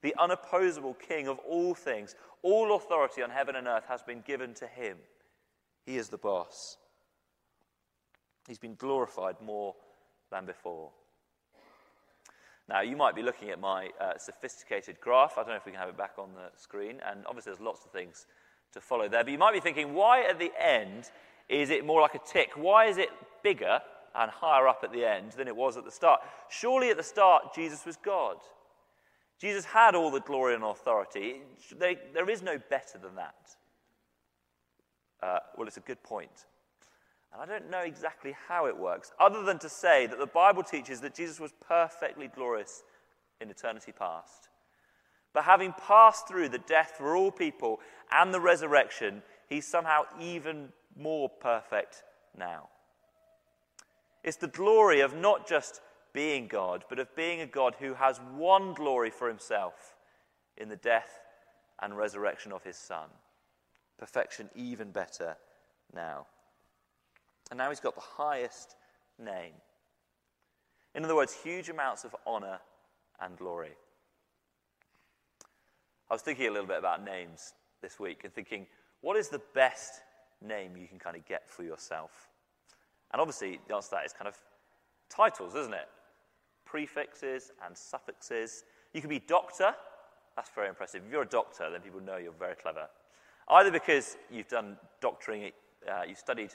The 0.00 0.14
unopposable 0.18 0.98
king 0.98 1.28
of 1.28 1.38
all 1.40 1.74
things, 1.74 2.14
all 2.40 2.74
authority 2.74 3.22
on 3.22 3.28
heaven 3.28 3.56
and 3.56 3.66
earth 3.66 3.84
has 3.86 4.02
been 4.02 4.22
given 4.22 4.54
to 4.54 4.66
him. 4.66 4.96
He 5.84 5.98
is 5.98 6.08
the 6.08 6.16
boss. 6.16 6.78
He's 8.48 8.58
been 8.58 8.74
glorified 8.74 9.36
more 9.42 9.74
than 10.30 10.46
before. 10.46 10.92
Now, 12.68 12.80
you 12.80 12.96
might 12.96 13.14
be 13.14 13.22
looking 13.22 13.50
at 13.50 13.60
my 13.60 13.90
uh, 14.00 14.16
sophisticated 14.16 15.00
graph. 15.00 15.34
I 15.36 15.42
don't 15.42 15.50
know 15.50 15.56
if 15.56 15.66
we 15.66 15.72
can 15.72 15.80
have 15.80 15.90
it 15.90 15.98
back 15.98 16.12
on 16.18 16.30
the 16.34 16.50
screen. 16.58 17.00
And 17.06 17.24
obviously, 17.26 17.52
there's 17.52 17.60
lots 17.60 17.84
of 17.84 17.90
things 17.90 18.26
to 18.72 18.80
follow 18.80 19.08
there. 19.08 19.22
But 19.22 19.32
you 19.32 19.38
might 19.38 19.52
be 19.52 19.60
thinking, 19.60 19.92
why 19.92 20.22
at 20.22 20.38
the 20.38 20.50
end 20.58 21.10
is 21.48 21.70
it 21.70 21.84
more 21.84 22.00
like 22.00 22.14
a 22.14 22.20
tick? 22.26 22.52
Why 22.56 22.86
is 22.86 22.96
it 22.96 23.10
bigger 23.42 23.80
and 24.14 24.30
higher 24.30 24.66
up 24.66 24.80
at 24.82 24.92
the 24.92 25.04
end 25.04 25.32
than 25.32 25.46
it 25.46 25.54
was 25.54 25.76
at 25.76 25.84
the 25.84 25.90
start? 25.90 26.20
Surely 26.48 26.90
at 26.90 26.96
the 26.96 27.02
start, 27.02 27.54
Jesus 27.54 27.84
was 27.84 27.96
God. 27.96 28.36
Jesus 29.38 29.66
had 29.66 29.94
all 29.94 30.10
the 30.10 30.20
glory 30.20 30.54
and 30.54 30.64
authority. 30.64 31.42
There 31.78 32.30
is 32.30 32.42
no 32.42 32.58
better 32.70 32.98
than 32.98 33.16
that. 33.16 33.56
Uh, 35.22 35.38
well, 35.56 35.66
it's 35.66 35.76
a 35.76 35.80
good 35.80 36.02
point. 36.02 36.46
And 37.34 37.42
I 37.42 37.46
don't 37.46 37.70
know 37.70 37.80
exactly 37.80 38.34
how 38.48 38.66
it 38.66 38.76
works, 38.76 39.12
other 39.18 39.42
than 39.42 39.58
to 39.58 39.68
say 39.68 40.06
that 40.06 40.18
the 40.18 40.26
Bible 40.26 40.62
teaches 40.62 41.00
that 41.00 41.14
Jesus 41.14 41.40
was 41.40 41.52
perfectly 41.66 42.28
glorious 42.28 42.84
in 43.40 43.50
eternity 43.50 43.92
past. 43.92 44.48
But 45.32 45.44
having 45.44 45.72
passed 45.72 46.28
through 46.28 46.50
the 46.50 46.58
death 46.58 46.94
for 46.96 47.16
all 47.16 47.32
people 47.32 47.80
and 48.12 48.32
the 48.32 48.40
resurrection, 48.40 49.22
he's 49.48 49.66
somehow 49.66 50.02
even 50.20 50.68
more 50.96 51.28
perfect 51.28 52.04
now. 52.38 52.68
It's 54.22 54.36
the 54.36 54.46
glory 54.46 55.00
of 55.00 55.16
not 55.16 55.48
just 55.48 55.80
being 56.12 56.46
God, 56.46 56.84
but 56.88 57.00
of 57.00 57.14
being 57.16 57.40
a 57.40 57.46
God 57.46 57.74
who 57.80 57.94
has 57.94 58.20
won 58.36 58.74
glory 58.74 59.10
for 59.10 59.28
himself 59.28 59.96
in 60.56 60.68
the 60.68 60.76
death 60.76 61.20
and 61.82 61.96
resurrection 61.96 62.52
of 62.52 62.62
his 62.62 62.76
Son 62.76 63.08
perfection 63.98 64.50
even 64.54 64.90
better 64.90 65.36
now. 65.94 66.26
And 67.50 67.58
now 67.58 67.68
he's 67.68 67.80
got 67.80 67.94
the 67.94 68.00
highest 68.00 68.76
name. 69.18 69.52
In 70.94 71.04
other 71.04 71.14
words, 71.14 71.34
huge 71.34 71.68
amounts 71.68 72.04
of 72.04 72.14
honor 72.26 72.58
and 73.20 73.36
glory. 73.36 73.72
I 76.10 76.14
was 76.14 76.22
thinking 76.22 76.46
a 76.46 76.50
little 76.50 76.66
bit 76.66 76.78
about 76.78 77.04
names 77.04 77.54
this 77.82 77.98
week 77.98 78.22
and 78.24 78.32
thinking, 78.32 78.66
what 79.00 79.16
is 79.16 79.28
the 79.28 79.40
best 79.54 80.00
name 80.40 80.76
you 80.76 80.86
can 80.86 80.98
kind 80.98 81.16
of 81.16 81.24
get 81.26 81.48
for 81.48 81.62
yourself? 81.62 82.28
And 83.12 83.20
obviously, 83.20 83.60
the 83.68 83.74
answer 83.74 83.90
to 83.90 83.94
that 83.96 84.06
is 84.06 84.12
kind 84.12 84.28
of 84.28 84.36
titles, 85.08 85.54
isn't 85.54 85.74
it? 85.74 85.88
Prefixes 86.64 87.52
and 87.64 87.76
suffixes. 87.76 88.64
You 88.92 89.00
can 89.00 89.10
be 89.10 89.18
doctor. 89.18 89.74
That's 90.36 90.50
very 90.50 90.68
impressive. 90.68 91.02
If 91.06 91.12
you're 91.12 91.22
a 91.22 91.26
doctor, 91.26 91.70
then 91.70 91.80
people 91.80 92.00
know 92.00 92.16
you're 92.16 92.32
very 92.32 92.56
clever. 92.56 92.88
Either 93.48 93.70
because 93.70 94.16
you've 94.30 94.48
done 94.48 94.76
doctoring, 95.00 95.50
uh, 95.88 96.02
you've 96.08 96.18
studied, 96.18 96.52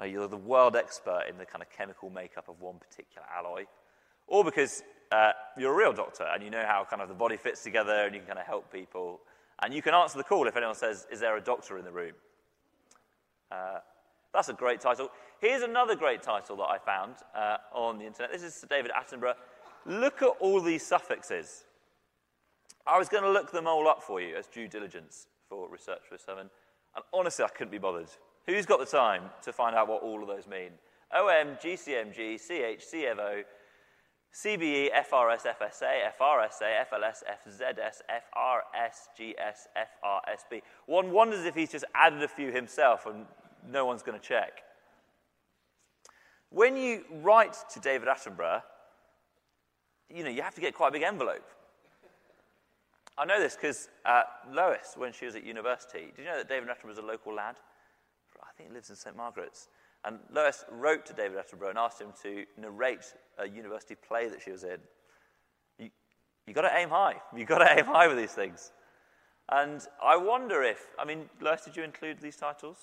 uh, 0.00 0.04
you're 0.04 0.28
the 0.28 0.36
world 0.36 0.76
expert 0.76 1.24
in 1.28 1.36
the 1.36 1.44
kind 1.44 1.62
of 1.62 1.70
chemical 1.70 2.10
makeup 2.10 2.48
of 2.48 2.60
one 2.60 2.78
particular 2.78 3.26
alloy, 3.36 3.64
or 4.26 4.44
because 4.44 4.82
uh, 5.12 5.32
you're 5.58 5.72
a 5.72 5.76
real 5.76 5.92
doctor 5.92 6.24
and 6.32 6.42
you 6.42 6.50
know 6.50 6.64
how 6.66 6.86
kind 6.88 7.02
of 7.02 7.08
the 7.08 7.14
body 7.14 7.36
fits 7.36 7.62
together 7.62 8.04
and 8.04 8.14
you 8.14 8.20
can 8.20 8.28
kind 8.28 8.38
of 8.38 8.46
help 8.46 8.72
people. 8.72 9.20
And 9.62 9.74
you 9.74 9.82
can 9.82 9.92
answer 9.92 10.16
the 10.16 10.24
call 10.24 10.46
if 10.46 10.56
anyone 10.56 10.74
says, 10.74 11.06
Is 11.10 11.20
there 11.20 11.36
a 11.36 11.40
doctor 11.40 11.78
in 11.78 11.84
the 11.84 11.90
room? 11.90 12.12
Uh, 13.50 13.80
that's 14.32 14.48
a 14.48 14.54
great 14.54 14.80
title. 14.80 15.10
Here's 15.40 15.62
another 15.62 15.96
great 15.96 16.22
title 16.22 16.56
that 16.56 16.64
I 16.64 16.78
found 16.78 17.16
uh, 17.34 17.56
on 17.74 17.98
the 17.98 18.06
internet. 18.06 18.32
This 18.32 18.42
is 18.42 18.54
Sir 18.54 18.68
David 18.68 18.92
Attenborough. 18.92 19.34
Look 19.86 20.22
at 20.22 20.32
all 20.38 20.60
these 20.60 20.86
suffixes. 20.86 21.64
I 22.86 22.98
was 22.98 23.08
going 23.08 23.24
to 23.24 23.30
look 23.30 23.50
them 23.50 23.66
all 23.66 23.88
up 23.88 24.02
for 24.02 24.20
you 24.20 24.36
as 24.36 24.46
due 24.46 24.68
diligence 24.68 25.26
for 25.48 25.68
Research 25.68 26.02
for 26.08 26.16
7. 26.16 26.48
And 26.94 27.04
honestly, 27.12 27.44
I 27.44 27.48
couldn't 27.48 27.72
be 27.72 27.78
bothered. 27.78 28.08
Who's 28.46 28.66
got 28.66 28.80
the 28.80 28.86
time 28.86 29.24
to 29.42 29.52
find 29.52 29.76
out 29.76 29.88
what 29.88 30.02
all 30.02 30.22
of 30.22 30.28
those 30.28 30.46
mean? 30.46 30.70
OM, 31.12 31.56
GCMG, 31.56 32.38
CH, 32.38 32.82
CVO, 32.92 33.44
CBE, 34.32 34.90
FRS, 34.92 35.42
FSA, 35.42 36.12
FRSA, 36.18 36.84
FLS, 36.88 37.22
FZS, 37.46 38.00
FRS, 38.08 39.08
GS, 39.16 39.68
FRSB. 39.76 40.62
One 40.86 41.10
wonders 41.10 41.44
if 41.44 41.54
he's 41.54 41.72
just 41.72 41.84
added 41.94 42.22
a 42.22 42.28
few 42.28 42.52
himself 42.52 43.06
and 43.06 43.26
no 43.68 43.84
one's 43.84 44.02
going 44.02 44.18
to 44.18 44.24
check. 44.24 44.62
When 46.50 46.76
you 46.76 47.04
write 47.22 47.56
to 47.72 47.80
David 47.80 48.08
Attenborough, 48.08 48.62
you 50.08 50.24
know, 50.24 50.30
you 50.30 50.42
have 50.42 50.54
to 50.54 50.60
get 50.60 50.74
quite 50.74 50.88
a 50.88 50.92
big 50.92 51.02
envelope. 51.02 51.46
I 53.18 53.24
know 53.24 53.38
this 53.38 53.54
because 53.54 53.88
uh, 54.06 54.22
Lois, 54.50 54.94
when 54.96 55.12
she 55.12 55.26
was 55.26 55.34
at 55.34 55.44
university, 55.44 56.12
did 56.16 56.22
you 56.22 56.24
know 56.24 56.38
that 56.38 56.48
David 56.48 56.68
Attenborough 56.68 56.88
was 56.88 56.98
a 56.98 57.02
local 57.02 57.34
lad? 57.34 57.56
Think 58.60 58.72
he 58.72 58.74
lives 58.74 58.90
in 58.90 58.96
St. 58.96 59.16
Margaret's. 59.16 59.68
And 60.04 60.18
Lois 60.32 60.64
wrote 60.70 61.06
to 61.06 61.14
David 61.14 61.38
Attenborough 61.38 61.70
and 61.70 61.78
asked 61.78 62.00
him 62.00 62.12
to 62.22 62.44
narrate 62.58 63.14
a 63.38 63.48
university 63.48 63.94
play 63.94 64.28
that 64.28 64.42
she 64.42 64.50
was 64.50 64.64
in. 64.64 64.78
You, 65.78 65.90
you 66.46 66.52
got 66.52 66.62
to 66.62 66.76
aim 66.76 66.90
high. 66.90 67.14
You've 67.36 67.48
got 67.48 67.58
to 67.58 67.78
aim 67.78 67.86
high 67.86 68.06
with 68.06 68.18
these 68.18 68.32
things. 68.32 68.72
And 69.48 69.80
I 70.02 70.16
wonder 70.16 70.62
if, 70.62 70.88
I 70.98 71.06
mean, 71.06 71.28
Lois, 71.40 71.62
did 71.64 71.74
you 71.74 71.82
include 71.82 72.20
these 72.20 72.36
titles? 72.36 72.76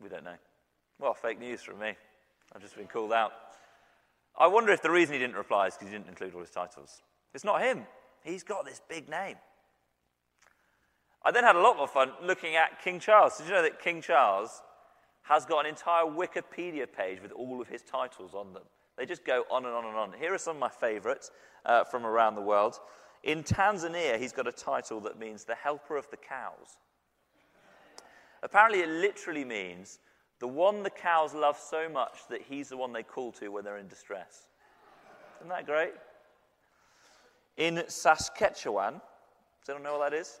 We 0.00 0.10
don't 0.10 0.24
know. 0.24 0.36
Well, 0.98 1.14
fake 1.14 1.40
news 1.40 1.62
from 1.62 1.80
me. 1.80 1.94
I've 2.54 2.62
just 2.62 2.76
been 2.76 2.86
called 2.86 3.12
out. 3.12 3.32
I 4.38 4.46
wonder 4.46 4.72
if 4.72 4.82
the 4.82 4.90
reason 4.90 5.14
he 5.14 5.18
didn't 5.18 5.36
reply 5.36 5.68
is 5.68 5.74
because 5.74 5.88
he 5.88 5.94
didn't 5.94 6.08
include 6.08 6.34
all 6.34 6.40
his 6.40 6.50
titles. 6.50 7.02
It's 7.34 7.44
not 7.44 7.62
him. 7.62 7.84
He's 8.22 8.42
got 8.42 8.64
this 8.64 8.80
big 8.88 9.08
name. 9.08 9.36
I 11.28 11.30
then 11.30 11.44
had 11.44 11.56
a 11.56 11.60
lot 11.60 11.76
more 11.76 11.86
fun 11.86 12.12
looking 12.22 12.56
at 12.56 12.80
King 12.82 12.98
Charles. 12.98 13.36
Did 13.36 13.48
you 13.48 13.52
know 13.52 13.60
that 13.60 13.82
King 13.82 14.00
Charles 14.00 14.62
has 15.24 15.44
got 15.44 15.60
an 15.60 15.66
entire 15.66 16.04
Wikipedia 16.04 16.90
page 16.90 17.20
with 17.20 17.32
all 17.32 17.60
of 17.60 17.68
his 17.68 17.82
titles 17.82 18.32
on 18.32 18.54
them? 18.54 18.62
They 18.96 19.04
just 19.04 19.26
go 19.26 19.44
on 19.50 19.66
and 19.66 19.74
on 19.74 19.84
and 19.84 19.94
on. 19.94 20.14
Here 20.18 20.32
are 20.32 20.38
some 20.38 20.56
of 20.56 20.60
my 20.60 20.70
favorites 20.70 21.30
uh, 21.66 21.84
from 21.84 22.06
around 22.06 22.34
the 22.34 22.40
world. 22.40 22.80
In 23.24 23.42
Tanzania, 23.42 24.18
he's 24.18 24.32
got 24.32 24.48
a 24.48 24.52
title 24.52 25.00
that 25.02 25.18
means 25.18 25.44
the 25.44 25.54
helper 25.54 25.98
of 25.98 26.08
the 26.10 26.16
cows. 26.16 26.78
Apparently, 28.42 28.80
it 28.80 28.88
literally 28.88 29.44
means 29.44 29.98
the 30.40 30.48
one 30.48 30.82
the 30.82 30.88
cows 30.88 31.34
love 31.34 31.58
so 31.58 31.90
much 31.90 32.20
that 32.30 32.40
he's 32.40 32.70
the 32.70 32.76
one 32.78 32.90
they 32.94 33.02
call 33.02 33.32
to 33.32 33.48
when 33.48 33.64
they're 33.64 33.76
in 33.76 33.88
distress. 33.88 34.48
Isn't 35.40 35.50
that 35.50 35.66
great? 35.66 35.92
In 37.58 37.84
Saskatchewan, 37.86 38.94
does 38.94 39.68
anyone 39.68 39.82
know 39.82 39.98
what 39.98 40.10
that 40.10 40.16
is? 40.16 40.40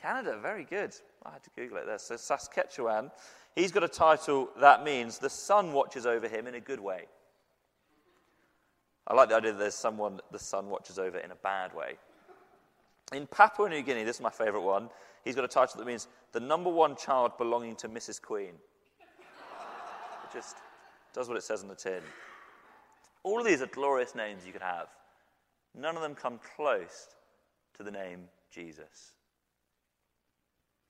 Canada, 0.00 0.38
very 0.40 0.64
good. 0.64 0.94
I 1.24 1.32
had 1.32 1.42
to 1.44 1.50
Google 1.56 1.78
it 1.78 1.86
there. 1.86 1.98
So, 1.98 2.16
Saskatchewan, 2.16 3.10
he's 3.54 3.72
got 3.72 3.82
a 3.82 3.88
title 3.88 4.50
that 4.60 4.84
means 4.84 5.18
the 5.18 5.30
sun 5.30 5.72
watches 5.72 6.06
over 6.06 6.28
him 6.28 6.46
in 6.46 6.54
a 6.54 6.60
good 6.60 6.80
way. 6.80 7.06
I 9.06 9.14
like 9.14 9.28
the 9.28 9.36
idea 9.36 9.52
that 9.52 9.58
there's 9.58 9.74
someone 9.74 10.20
the 10.32 10.38
sun 10.38 10.68
watches 10.68 10.98
over 10.98 11.18
in 11.18 11.30
a 11.30 11.36
bad 11.36 11.74
way. 11.74 11.94
In 13.12 13.26
Papua 13.26 13.68
New 13.68 13.82
Guinea, 13.82 14.02
this 14.02 14.16
is 14.16 14.22
my 14.22 14.30
favourite 14.30 14.64
one, 14.64 14.90
he's 15.24 15.36
got 15.36 15.44
a 15.44 15.48
title 15.48 15.78
that 15.78 15.86
means 15.86 16.08
the 16.32 16.40
number 16.40 16.70
one 16.70 16.96
child 16.96 17.38
belonging 17.38 17.76
to 17.76 17.88
Mrs. 17.88 18.20
Queen. 18.20 18.54
It 18.98 20.32
just 20.32 20.56
does 21.14 21.28
what 21.28 21.36
it 21.36 21.44
says 21.44 21.62
on 21.62 21.68
the 21.68 21.76
tin. 21.76 22.02
All 23.22 23.40
of 23.40 23.46
these 23.46 23.62
are 23.62 23.66
glorious 23.66 24.14
names 24.14 24.44
you 24.44 24.52
could 24.52 24.62
have. 24.62 24.88
None 25.74 25.94
of 25.94 26.02
them 26.02 26.14
come 26.14 26.40
close 26.56 27.08
to 27.76 27.82
the 27.82 27.90
name 27.90 28.24
Jesus. 28.50 29.12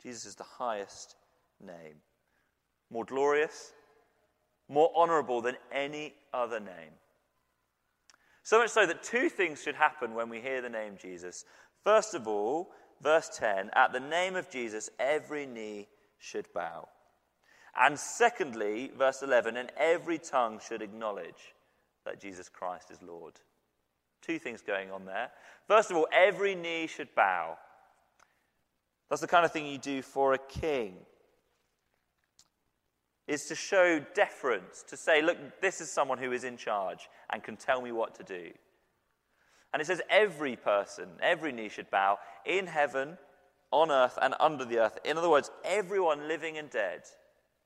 Jesus 0.03 0.27
is 0.27 0.35
the 0.35 0.45
highest 0.45 1.17
name, 1.65 1.97
more 2.91 3.05
glorious, 3.05 3.73
more 4.69 4.91
honorable 4.95 5.41
than 5.41 5.57
any 5.73 6.15
other 6.33 6.61
name. 6.61 6.93
So 8.43 8.59
much 8.59 8.71
so 8.71 8.87
that 8.87 9.03
two 9.03 9.29
things 9.29 9.63
should 9.63 9.75
happen 9.75 10.15
when 10.15 10.29
we 10.29 10.41
hear 10.41 10.63
the 10.63 10.69
name 10.69 10.97
Jesus. 11.01 11.45
First 11.83 12.15
of 12.15 12.29
all, 12.29 12.71
verse 13.03 13.31
10 13.37 13.71
at 13.75 13.93
the 13.93 14.01
name 14.01 14.37
of 14.37 14.51
Jesus, 14.51 14.89
every 14.99 15.47
knee 15.47 15.89
should 16.19 16.47
bow. 16.55 16.89
And 17.79 17.99
secondly, 17.99 18.91
verse 18.97 19.23
11, 19.23 19.57
and 19.57 19.71
every 19.77 20.19
tongue 20.19 20.61
should 20.67 20.81
acknowledge 20.81 21.55
that 22.05 22.21
Jesus 22.21 22.49
Christ 22.49 22.91
is 22.91 23.03
Lord. 23.03 23.35
Two 24.23 24.39
things 24.39 24.63
going 24.63 24.91
on 24.91 25.05
there. 25.05 25.31
First 25.69 25.91
of 25.91 25.97
all, 25.97 26.09
every 26.13 26.55
knee 26.55 26.87
should 26.87 27.15
bow. 27.15 27.59
That's 29.09 29.21
the 29.21 29.29
kind 29.29 29.45
of 29.45 29.53
thing 29.53 29.67
you 29.67 29.79
do 29.79 30.03
for 30.03 30.35
a 30.35 30.39
king. 30.39 30.95
Is 33.27 33.47
to 33.47 33.55
show 33.55 34.01
deference, 34.15 34.85
to 34.89 34.97
say, 34.97 35.21
look, 35.21 35.37
this 35.61 35.81
is 35.81 35.91
someone 35.91 36.19
who 36.19 36.33
is 36.33 36.45
in 36.45 36.57
charge 36.57 37.09
and 37.33 37.43
can 37.43 37.57
tell 37.57 37.83
me 37.83 37.91
what 37.91 38.15
to 38.17 38.23
do. 38.23 38.51
And 39.73 39.83
it 39.83 39.87
says 39.87 40.01
every 40.09 40.57
person, 40.57 41.09
every 41.21 41.53
knee 41.53 41.69
should 41.69 41.91
bow 41.91 42.19
in 42.45 42.67
heaven, 42.67 43.19
on 43.73 43.91
earth, 43.91 44.17
and 44.23 44.35
under 44.39 44.65
the 44.65 44.79
earth. 44.79 44.99
In 45.05 45.19
other 45.19 45.29
words, 45.29 45.51
everyone 45.65 46.29
living 46.29 46.57
and 46.57 46.71
dead, 46.71 47.03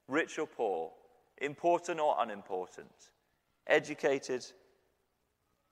rich 0.09 0.39
or 0.39 0.47
poor, 0.47 0.93
important 1.39 2.01
or 2.01 2.17
unimportant, 2.19 3.11
educated, 3.67 4.45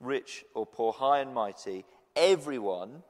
rich 0.00 0.44
or 0.54 0.66
poor, 0.66 0.92
high 0.92 1.20
and 1.20 1.34
mighty, 1.34 1.84
everyone 2.14 3.02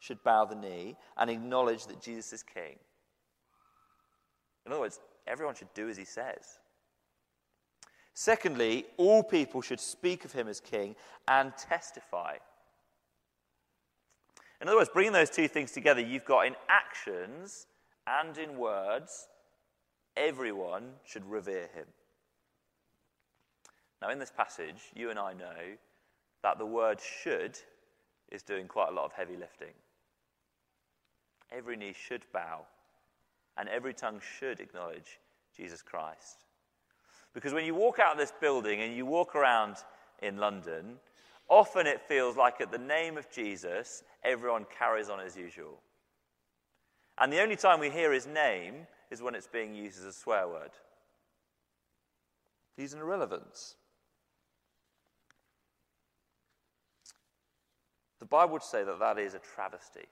should 0.00 0.22
bow 0.22 0.44
the 0.44 0.54
knee 0.54 0.96
and 1.16 1.30
acknowledge 1.30 1.86
that 1.86 2.00
Jesus 2.00 2.32
is 2.32 2.42
king. 2.42 2.76
In 4.66 4.72
other 4.72 4.80
words, 4.80 5.00
everyone 5.26 5.54
should 5.54 5.72
do 5.74 5.88
as 5.88 5.96
he 5.96 6.04
says. 6.04 6.58
Secondly, 8.14 8.84
all 8.96 9.22
people 9.22 9.62
should 9.62 9.80
speak 9.80 10.24
of 10.24 10.32
him 10.32 10.48
as 10.48 10.60
king 10.60 10.96
and 11.28 11.56
testify. 11.56 12.36
In 14.60 14.68
other 14.68 14.76
words, 14.76 14.90
bringing 14.92 15.12
those 15.12 15.30
two 15.30 15.46
things 15.46 15.70
together, 15.70 16.00
you've 16.00 16.24
got 16.24 16.46
in 16.46 16.56
actions 16.68 17.66
and 18.06 18.36
in 18.36 18.58
words, 18.58 19.28
everyone 20.16 20.90
should 21.04 21.24
revere 21.24 21.68
him. 21.74 21.86
Now, 24.02 24.10
in 24.10 24.18
this 24.18 24.32
passage, 24.36 24.90
you 24.94 25.10
and 25.10 25.18
I 25.18 25.32
know 25.32 25.76
that 26.42 26.58
the 26.58 26.66
word 26.66 27.00
should 27.00 27.58
is 28.30 28.42
doing 28.42 28.68
quite 28.68 28.88
a 28.88 28.92
lot 28.92 29.04
of 29.04 29.12
heavy 29.12 29.36
lifting. 29.36 29.74
Every 31.50 31.76
knee 31.76 31.94
should 31.94 32.24
bow, 32.32 32.66
and 33.56 33.68
every 33.68 33.94
tongue 33.94 34.20
should 34.38 34.60
acknowledge 34.60 35.18
Jesus 35.56 35.82
Christ. 35.82 36.44
Because 37.34 37.52
when 37.52 37.64
you 37.64 37.74
walk 37.74 37.98
out 37.98 38.12
of 38.12 38.18
this 38.18 38.32
building 38.40 38.80
and 38.80 38.94
you 38.94 39.06
walk 39.06 39.34
around 39.34 39.76
in 40.22 40.36
London, 40.36 40.96
often 41.48 41.86
it 41.86 42.00
feels 42.00 42.36
like 42.36 42.60
at 42.60 42.70
the 42.70 42.78
name 42.78 43.16
of 43.16 43.30
Jesus, 43.30 44.02
everyone 44.24 44.66
carries 44.76 45.08
on 45.08 45.20
as 45.20 45.36
usual. 45.36 45.80
And 47.18 47.32
the 47.32 47.40
only 47.40 47.56
time 47.56 47.80
we 47.80 47.90
hear 47.90 48.12
his 48.12 48.26
name 48.26 48.86
is 49.10 49.22
when 49.22 49.34
it's 49.34 49.46
being 49.46 49.74
used 49.74 49.98
as 49.98 50.04
a 50.04 50.12
swear 50.12 50.46
word. 50.46 50.70
He's 52.76 52.92
an 52.92 53.00
irrelevance. 53.00 53.74
The 58.20 58.26
Bible 58.26 58.54
would 58.54 58.62
say 58.62 58.84
that 58.84 58.98
that 58.98 59.18
is 59.18 59.34
a 59.34 59.38
travesty 59.38 60.06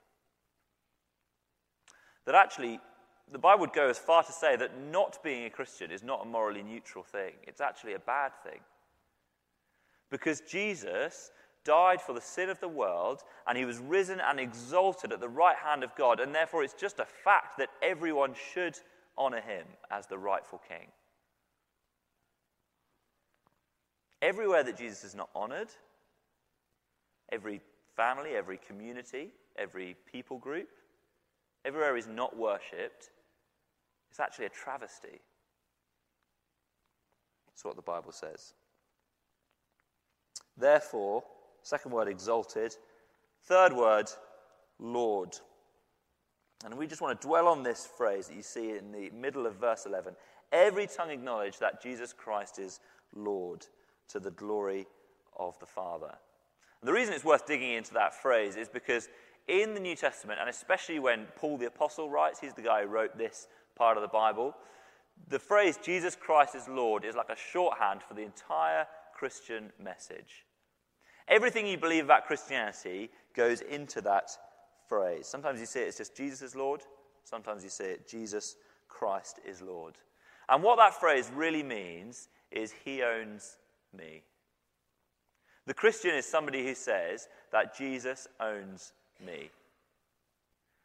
that 2.27 2.35
actually 2.35 2.81
the 3.33 3.39
Bible 3.39 3.61
would 3.63 3.73
go 3.73 3.89
as 3.89 3.99
far 3.99 4.23
to 4.23 4.33
say 4.33 4.57
that 4.57 4.81
not 4.91 5.23
being 5.23 5.47
a 5.47 5.51
Christian 5.51 5.91
is 5.91 6.03
not 6.03 6.23
a 6.23 6.29
morally 6.29 6.63
neutral 6.63 7.03
thing, 7.03 7.33
it's 7.43 7.61
actually 7.61 7.95
a 7.95 7.99
bad 7.99 8.33
thing. 8.45 8.61
Because 10.11 10.41
Jesus 10.43 11.31
died 11.65 12.01
for 12.01 12.13
the 12.13 12.21
sin 12.21 12.49
of 12.49 12.61
the 12.61 12.69
world, 12.69 13.23
and 13.49 13.59
he 13.59 13.65
was 13.65 13.79
risen 13.79 14.21
and 14.21 14.39
exalted 14.39 15.13
at 15.13 15.21
the 15.21 15.29
right 15.29 15.57
hand 15.57 15.83
of 15.83 15.95
God, 15.97 16.21
and 16.21 16.33
therefore 16.33 16.63
it's 16.63 16.75
just 16.75 17.01
a 17.01 17.05
fact 17.05 17.59
that 17.59 17.71
everyone 17.83 18.35
should 18.53 18.79
honor 19.19 19.41
him 19.41 19.67
as 19.91 20.07
the 20.07 20.19
rightful 20.19 20.61
king. 20.69 20.87
Everywhere 24.23 24.63
that 24.63 24.77
Jesus 24.77 25.03
is 25.03 25.15
not 25.15 25.29
honored, 25.35 25.69
every 27.33 27.61
family, 27.97 28.31
every 28.37 28.59
community, 28.59 29.31
every 29.59 29.97
people 30.11 30.39
group, 30.39 30.69
everywhere 31.67 31.97
he's 31.97 32.07
not 32.07 32.37
worshipped, 32.37 33.11
it's 34.11 34.21
actually 34.21 34.47
a 34.47 34.51
travesty. 34.51 35.21
That's 37.49 37.65
what 37.65 37.77
the 37.77 37.83
Bible 37.83 38.13
says. 38.13 38.55
Therefore, 40.57 41.25
second 41.63 41.91
word, 41.91 42.09
exalted. 42.09 42.77
Third 43.45 43.73
word, 43.73 44.11
Lord. 44.79 45.37
And 46.65 46.75
we 46.77 46.87
just 46.87 47.03
want 47.03 47.21
to 47.21 47.27
dwell 47.27 47.49
on 47.49 47.63
this 47.63 47.87
phrase 47.97 48.29
that 48.29 48.37
you 48.37 48.43
see 48.43 48.71
in 48.71 48.93
the 48.93 49.11
middle 49.11 49.47
of 49.47 49.57
verse 49.57 49.85
11. 49.87 50.15
Every 50.53 50.87
tongue 50.87 51.11
acknowledge 51.11 51.59
that 51.59 51.83
Jesus 51.83 52.13
Christ 52.13 52.59
is 52.59 52.81
Lord 53.15 53.67
to 54.09 54.21
the 54.21 54.31
glory 54.31 54.87
of 55.39 55.59
the 55.59 55.67
Father. 55.67 56.15
And 56.81 56.89
the 56.89 56.93
reason 56.93 57.15
it's 57.15 57.25
worth 57.25 57.47
digging 57.47 57.73
into 57.73 57.95
that 57.95 58.15
phrase 58.15 58.57
is 58.57 58.69
because 58.69 59.09
in 59.49 59.75
the 59.75 59.81
New 59.81 59.97
Testament, 59.97 60.41
and 60.41 60.49
especially 60.49 60.99
when 60.99 61.27
Paul 61.37 61.59
the 61.59 61.67
Apostle 61.67 62.11
writes, 62.11 62.41
he's 62.41 62.55
the 62.55 62.63
guy 62.63 62.83
who 62.83 62.89
wrote 62.89 63.17
this 63.17 63.49
part 63.77 63.97
of 63.97 64.03
the 64.03 64.09
Bible, 64.09 64.55
the 65.29 65.39
phrase 65.39 65.79
Jesus 65.83 66.17
Christ 66.17 66.55
is 66.55 66.69
Lord 66.69 67.05
is 67.05 67.17
like 67.17 67.31
a 67.31 67.37
shorthand 67.37 68.03
for 68.03 68.15
the 68.15 68.23
entire 68.23 68.87
Christian 69.15 69.73
message. 69.83 70.45
Everything 71.29 71.67
you 71.67 71.79
believe 71.79 72.05
about 72.05 72.27
Christianity 72.27 73.11
goes 73.35 73.61
into 73.61 74.01
that 74.03 74.31
phrase. 74.89 75.27
Sometimes 75.27 75.59
you 75.59 75.67
say 75.67 75.83
it's 75.83 75.99
just 75.99 76.17
Jesus 76.17 76.43
is 76.43 76.55
Lord, 76.55 76.83
sometimes 77.25 77.65
you 77.65 77.71
say 77.71 77.93
it 77.93 78.09
Jesus 78.09 78.57
Christ 78.89 79.41
is 79.47 79.63
Lord. 79.63 79.95
And 80.49 80.63
what 80.63 80.77
that 80.77 80.95
phrase 80.95 81.31
really 81.35 81.63
means 81.63 82.29
is 82.53 82.73
He 82.85 83.03
owns 83.03 83.57
me. 83.97 84.23
The 85.67 85.75
Christian 85.75 86.15
is 86.15 86.25
somebody 86.25 86.65
who 86.65 86.75
says 86.75 87.27
that 87.51 87.77
Jesus 87.77 88.29
owns 88.41 88.93
me. 89.25 89.51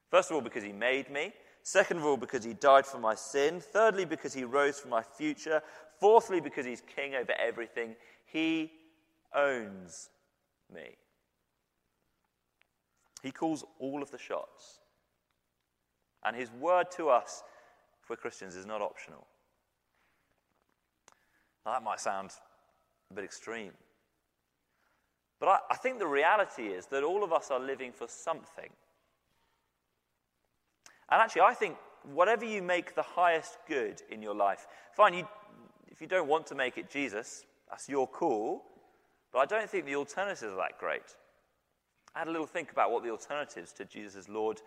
First 0.09 0.29
of 0.29 0.35
all, 0.35 0.41
because 0.41 0.63
He 0.63 0.71
made 0.71 1.09
me. 1.09 1.33
Second 1.63 1.97
of 1.97 2.05
all, 2.05 2.17
because 2.17 2.43
He 2.43 2.53
died 2.53 2.85
for 2.85 2.99
my 2.99 3.15
sin. 3.15 3.61
Thirdly, 3.61 4.05
because 4.05 4.33
He 4.33 4.43
rose 4.43 4.79
for 4.79 4.87
my 4.87 5.01
future. 5.01 5.61
Fourthly, 5.99 6.39
because 6.39 6.65
He's 6.65 6.81
king 6.95 7.15
over 7.15 7.33
everything. 7.39 7.95
He 8.25 8.71
owns 9.33 10.09
me. 10.73 10.95
He 13.21 13.31
calls 13.31 13.63
all 13.79 14.01
of 14.01 14.11
the 14.11 14.17
shots. 14.17 14.79
And 16.23 16.35
his 16.35 16.51
word 16.51 16.91
to 16.97 17.09
us, 17.09 17.43
if 18.03 18.09
we're 18.09 18.15
Christians, 18.15 18.55
is 18.55 18.65
not 18.65 18.81
optional. 18.81 19.25
Now, 21.65 21.73
that 21.73 21.83
might 21.83 21.99
sound 21.99 22.31
a 23.09 23.13
bit 23.13 23.23
extreme. 23.23 23.71
But 25.41 25.49
I, 25.49 25.57
I 25.71 25.75
think 25.75 25.99
the 25.99 26.07
reality 26.07 26.67
is 26.67 26.85
that 26.85 27.03
all 27.03 27.25
of 27.25 27.33
us 27.33 27.51
are 27.51 27.59
living 27.59 27.91
for 27.91 28.07
something. 28.07 28.69
And 31.09 31.21
actually, 31.21 31.41
I 31.41 31.53
think 31.53 31.75
whatever 32.13 32.45
you 32.45 32.61
make 32.61 32.95
the 32.95 33.01
highest 33.01 33.57
good 33.67 34.01
in 34.09 34.21
your 34.21 34.35
life, 34.35 34.67
fine, 34.93 35.15
you, 35.15 35.27
if 35.87 35.99
you 35.99 36.07
don't 36.07 36.29
want 36.29 36.47
to 36.47 36.55
make 36.55 36.77
it 36.77 36.89
Jesus, 36.89 37.45
that's 37.69 37.89
your 37.89 38.07
call. 38.07 38.63
But 39.33 39.39
I 39.39 39.45
don't 39.45 39.69
think 39.69 39.85
the 39.85 39.95
alternatives 39.95 40.43
are 40.43 40.55
that 40.55 40.77
great. 40.79 41.15
I 42.15 42.19
had 42.19 42.27
a 42.27 42.31
little 42.31 42.47
think 42.47 42.71
about 42.71 42.91
what 42.91 43.03
the 43.03 43.09
alternatives 43.09 43.73
to 43.73 43.85
Jesus 43.85 44.15
as 44.15 44.29
Lord 44.29 44.61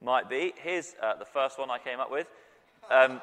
might 0.00 0.30
be. 0.30 0.52
Here's 0.62 0.94
uh, 1.02 1.16
the 1.16 1.24
first 1.24 1.58
one 1.58 1.70
I 1.70 1.78
came 1.78 1.98
up 1.98 2.10
with. 2.10 2.28
Um, 2.90 3.20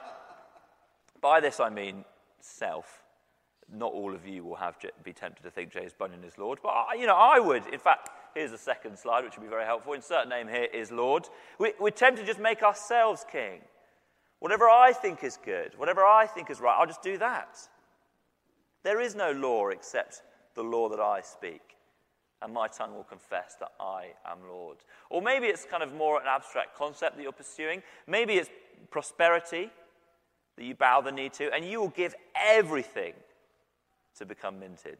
by 1.21 1.39
this 1.39 1.59
I 1.59 1.69
mean 1.69 2.03
self. 2.41 3.01
Not 3.71 3.91
all 3.91 4.15
of 4.15 4.25
you 4.25 4.43
will 4.43 4.56
have 4.56 4.77
be 5.03 5.13
tempted 5.13 5.43
to 5.43 5.51
think 5.51 5.71
James 5.71 5.91
Bunyan 5.93 6.23
is 6.23 6.38
Lord, 6.38 6.60
but 6.63 6.69
I, 6.69 6.93
you 6.95 7.06
know 7.06 7.15
I 7.15 7.39
would. 7.39 7.67
In 7.67 7.80
fact, 7.80 8.10
here's 8.34 8.51
the 8.51 8.58
second 8.58 8.97
slide, 8.97 9.23
which 9.23 9.38
would 9.38 9.43
be 9.43 9.49
very 9.49 9.65
helpful. 9.65 9.93
Insert 9.93 10.30
name 10.30 10.47
here 10.47 10.67
is 10.73 10.91
Lord. 10.91 11.27
We, 11.60 11.73
we're 11.80 11.89
tempted 11.89 12.21
to 12.21 12.27
just 12.27 12.39
make 12.39 12.63
ourselves 12.63 13.25
king. 13.30 13.60
Whatever 14.39 14.69
I 14.69 14.93
think 14.93 15.23
is 15.23 15.38
good, 15.43 15.73
whatever 15.77 16.06
I 16.06 16.27
think 16.27 16.49
is 16.49 16.62
right, 16.62 16.77
I'll 16.80 16.86
just 16.86 17.01
do 17.01 17.17
that. 17.17 17.58
There 18.84 19.01
is 19.01 19.15
no 19.15 19.32
law 19.32 19.69
except 19.69 20.21
the 20.56 20.63
law 20.63 20.88
that 20.89 20.99
I 20.99 21.21
speak 21.21 21.77
and 22.41 22.53
my 22.53 22.67
tongue 22.67 22.93
will 22.93 23.03
confess 23.03 23.56
that 23.60 23.71
I 23.80 24.12
am 24.25 24.38
Lord. 24.47 24.77
Or 25.10 25.21
maybe 25.21 25.47
it's 25.47 25.65
kind 25.65 25.82
of 25.82 25.93
more 25.93 26.21
an 26.21 26.27
abstract 26.27 26.75
concept 26.75 27.15
that 27.15 27.23
you're 27.23 27.32
pursuing. 27.32 27.82
Maybe 28.06 28.34
it's 28.34 28.49
prosperity 28.91 29.71
that 30.56 30.63
you 30.63 30.75
bow 30.75 31.01
the 31.01 31.12
knee 31.12 31.30
to, 31.30 31.53
and 31.53 31.65
you 31.65 31.80
will 31.80 31.89
give 31.89 32.15
everything 32.36 33.13
to 34.17 34.25
become 34.25 34.60
minted. 34.60 34.99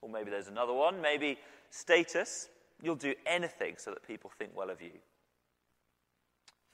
Or 0.00 0.08
maybe 0.08 0.30
there's 0.30 0.48
another 0.48 0.72
one. 0.72 1.00
Maybe 1.00 1.38
status. 1.70 2.48
You'll 2.82 2.96
do 2.96 3.14
anything 3.26 3.74
so 3.78 3.90
that 3.90 4.06
people 4.06 4.30
think 4.38 4.52
well 4.54 4.70
of 4.70 4.82
you. 4.82 4.92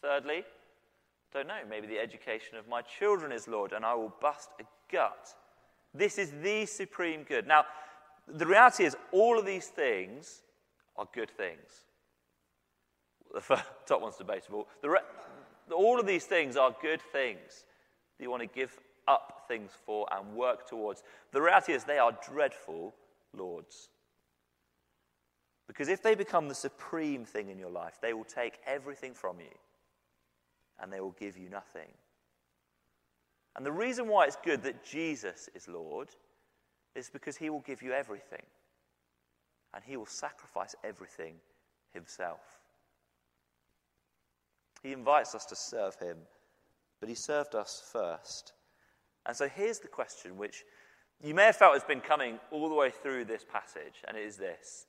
Thirdly, 0.00 0.44
don't 1.32 1.48
know, 1.48 1.60
maybe 1.68 1.86
the 1.86 1.98
education 1.98 2.56
of 2.56 2.68
my 2.68 2.82
children 2.82 3.32
is 3.32 3.48
Lord, 3.48 3.72
and 3.72 3.84
I 3.84 3.94
will 3.94 4.14
bust 4.20 4.50
a 4.60 4.64
gut. 4.90 5.34
This 5.92 6.18
is 6.18 6.30
the 6.42 6.64
supreme 6.66 7.24
good. 7.24 7.46
Now, 7.46 7.64
the 8.26 8.46
reality 8.46 8.84
is, 8.84 8.96
all 9.12 9.38
of 9.38 9.44
these 9.44 9.66
things 9.66 10.42
are 10.96 11.06
good 11.14 11.30
things. 11.30 11.84
The 13.34 13.62
top 13.86 14.00
one's 14.00 14.16
debatable. 14.16 14.68
Re- 14.82 15.00
all 15.74 16.00
of 16.00 16.06
these 16.06 16.24
things 16.24 16.56
are 16.56 16.74
good 16.80 17.02
things 17.12 17.64
that 18.16 18.24
you 18.24 18.30
want 18.30 18.42
to 18.42 18.48
give 18.48 18.78
up 19.08 19.44
things 19.48 19.72
for 19.84 20.06
and 20.12 20.34
work 20.34 20.68
towards. 20.68 21.02
The 21.32 21.42
reality 21.42 21.72
is, 21.72 21.84
they 21.84 21.98
are 21.98 22.16
dreadful 22.30 22.94
lords. 23.36 23.88
Because 25.66 25.88
if 25.88 26.02
they 26.02 26.14
become 26.14 26.48
the 26.48 26.54
supreme 26.54 27.24
thing 27.24 27.48
in 27.50 27.58
your 27.58 27.70
life, 27.70 27.98
they 28.00 28.12
will 28.12 28.24
take 28.24 28.58
everything 28.66 29.14
from 29.14 29.40
you 29.40 29.54
and 30.80 30.92
they 30.92 31.00
will 31.00 31.14
give 31.18 31.36
you 31.36 31.48
nothing. 31.48 31.88
And 33.56 33.66
the 33.66 33.72
reason 33.72 34.08
why 34.08 34.26
it's 34.26 34.38
good 34.44 34.62
that 34.62 34.84
Jesus 34.84 35.48
is 35.54 35.68
Lord 35.68 36.08
is 36.94 37.10
because 37.10 37.36
he 37.36 37.50
will 37.50 37.60
give 37.60 37.82
you 37.82 37.92
everything. 37.92 38.44
And 39.74 39.82
he 39.84 39.96
will 39.96 40.06
sacrifice 40.06 40.74
everything 40.82 41.34
himself. 41.92 42.40
He 44.82 44.92
invites 44.92 45.34
us 45.34 45.44
to 45.46 45.56
serve 45.56 45.96
him, 45.96 46.16
but 47.00 47.08
he 47.08 47.14
served 47.14 47.54
us 47.54 47.82
first. 47.92 48.52
And 49.28 49.36
so 49.36 49.46
here's 49.46 49.78
the 49.78 49.88
question 49.88 50.38
which 50.38 50.64
you 51.22 51.34
may 51.34 51.44
have 51.44 51.56
felt 51.56 51.74
has 51.74 51.84
been 51.84 52.00
coming 52.00 52.40
all 52.50 52.68
the 52.68 52.74
way 52.74 52.90
through 52.90 53.26
this 53.26 53.44
passage, 53.44 54.02
and 54.08 54.16
it 54.16 54.24
is 54.24 54.36
this 54.36 54.86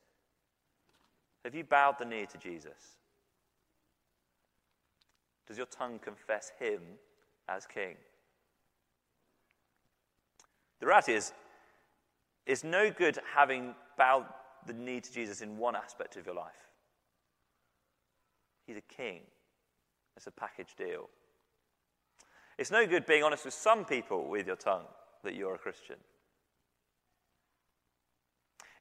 Have 1.43 1.53
you 1.53 1.65
bowed 1.65 1.99
the 1.99 2.05
knee 2.05 2.25
to 2.31 2.37
Jesus? 2.37 2.97
Does 5.45 5.57
your 5.57 5.67
tongue 5.67 5.99
confess 5.99 6.51
him 6.57 6.79
as 7.49 7.65
king? 7.65 7.95
The 10.79 10.85
reality 10.85 11.13
is, 11.13 11.33
it's 12.45 12.63
no 12.63 12.89
good 12.89 13.19
having 13.35 13.75
bowed 13.97 14.25
the 14.65 14.73
knee 14.73 15.01
to 15.01 15.11
Jesus 15.11 15.41
in 15.41 15.57
one 15.57 15.75
aspect 15.75 16.15
of 16.15 16.25
your 16.25 16.35
life. 16.35 16.53
He's 18.65 18.77
a 18.77 18.81
king. 18.81 19.21
It's 20.15 20.27
a 20.27 20.31
package 20.31 20.75
deal. 20.77 21.09
It's 22.59 22.71
no 22.71 22.85
good 22.85 23.05
being 23.05 23.23
honest 23.23 23.45
with 23.45 23.53
some 23.53 23.85
people 23.85 24.27
with 24.27 24.45
your 24.45 24.57
tongue 24.57 24.83
that 25.23 25.33
you're 25.33 25.55
a 25.55 25.57
Christian. 25.57 25.95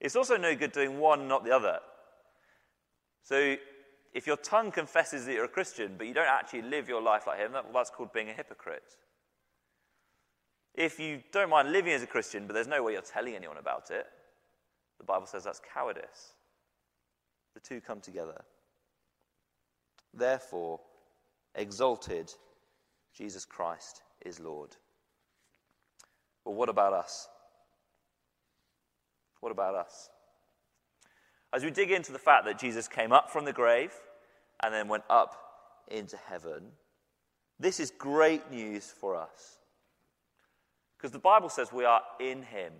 It's 0.01 0.17
also 0.17 0.37
no 0.37 0.57
good 0.57 0.73
doing 0.73 0.99
one, 0.99 1.29
not 1.29 1.45
the 1.45 1.53
other. 1.53 1.79
So, 3.23 3.55
if 4.12 4.27
your 4.27 4.37
tongue 4.37 4.73
confesses 4.73 5.27
that 5.27 5.33
you're 5.33 5.45
a 5.45 5.49
Christian, 5.49 5.95
but 5.97 6.09
you 6.09 6.12
don't 6.12 6.27
actually 6.27 6.62
live 6.62 6.88
your 6.88 7.01
life 7.01 7.29
like 7.29 7.38
him, 7.38 7.53
that's 7.73 7.91
called 7.91 8.12
being 8.12 8.29
a 8.29 8.33
hypocrite. 8.33 8.97
If 10.75 10.99
you 10.99 11.23
don't 11.31 11.51
mind 11.51 11.71
living 11.71 11.93
as 11.93 12.03
a 12.03 12.07
Christian, 12.09 12.49
but 12.49 12.55
there's 12.55 12.67
no 12.67 12.83
way 12.83 12.95
you're 12.95 13.03
telling 13.03 13.37
anyone 13.37 13.59
about 13.59 13.93
it, 13.93 14.09
the 14.99 15.05
Bible 15.05 15.27
says 15.27 15.45
that's 15.45 15.61
cowardice. 15.73 16.33
The 17.55 17.61
two 17.61 17.81
come 17.81 18.01
together. 18.01 18.43
Therefore, 20.12 20.81
exalted, 21.55 22.33
Jesus 23.18 23.44
Christ 23.44 24.02
is 24.24 24.38
Lord. 24.38 24.76
But 26.44 26.52
what 26.52 26.68
about 26.68 26.92
us? 26.92 27.28
What 29.40 29.50
about 29.50 29.74
us? 29.74 30.09
As 31.52 31.64
we 31.64 31.72
dig 31.72 31.90
into 31.90 32.12
the 32.12 32.18
fact 32.18 32.44
that 32.44 32.61
Jesus 32.61 32.87
came 32.87 33.11
up 33.11 33.28
from 33.28 33.44
the 33.44 33.52
grave 33.52 33.92
and 34.62 34.72
then 34.72 34.87
went 34.87 35.02
up 35.11 35.35
into 35.88 36.16
heaven, 36.16 36.62
this 37.59 37.81
is 37.81 37.90
great 37.90 38.52
news 38.52 38.87
for 38.87 39.16
us. 39.16 39.59
Because 40.96 41.11
the 41.11 41.18
Bible 41.18 41.48
says 41.48 41.72
we 41.72 41.85
are 41.85 42.02
in 42.20 42.42
him. 42.42 42.72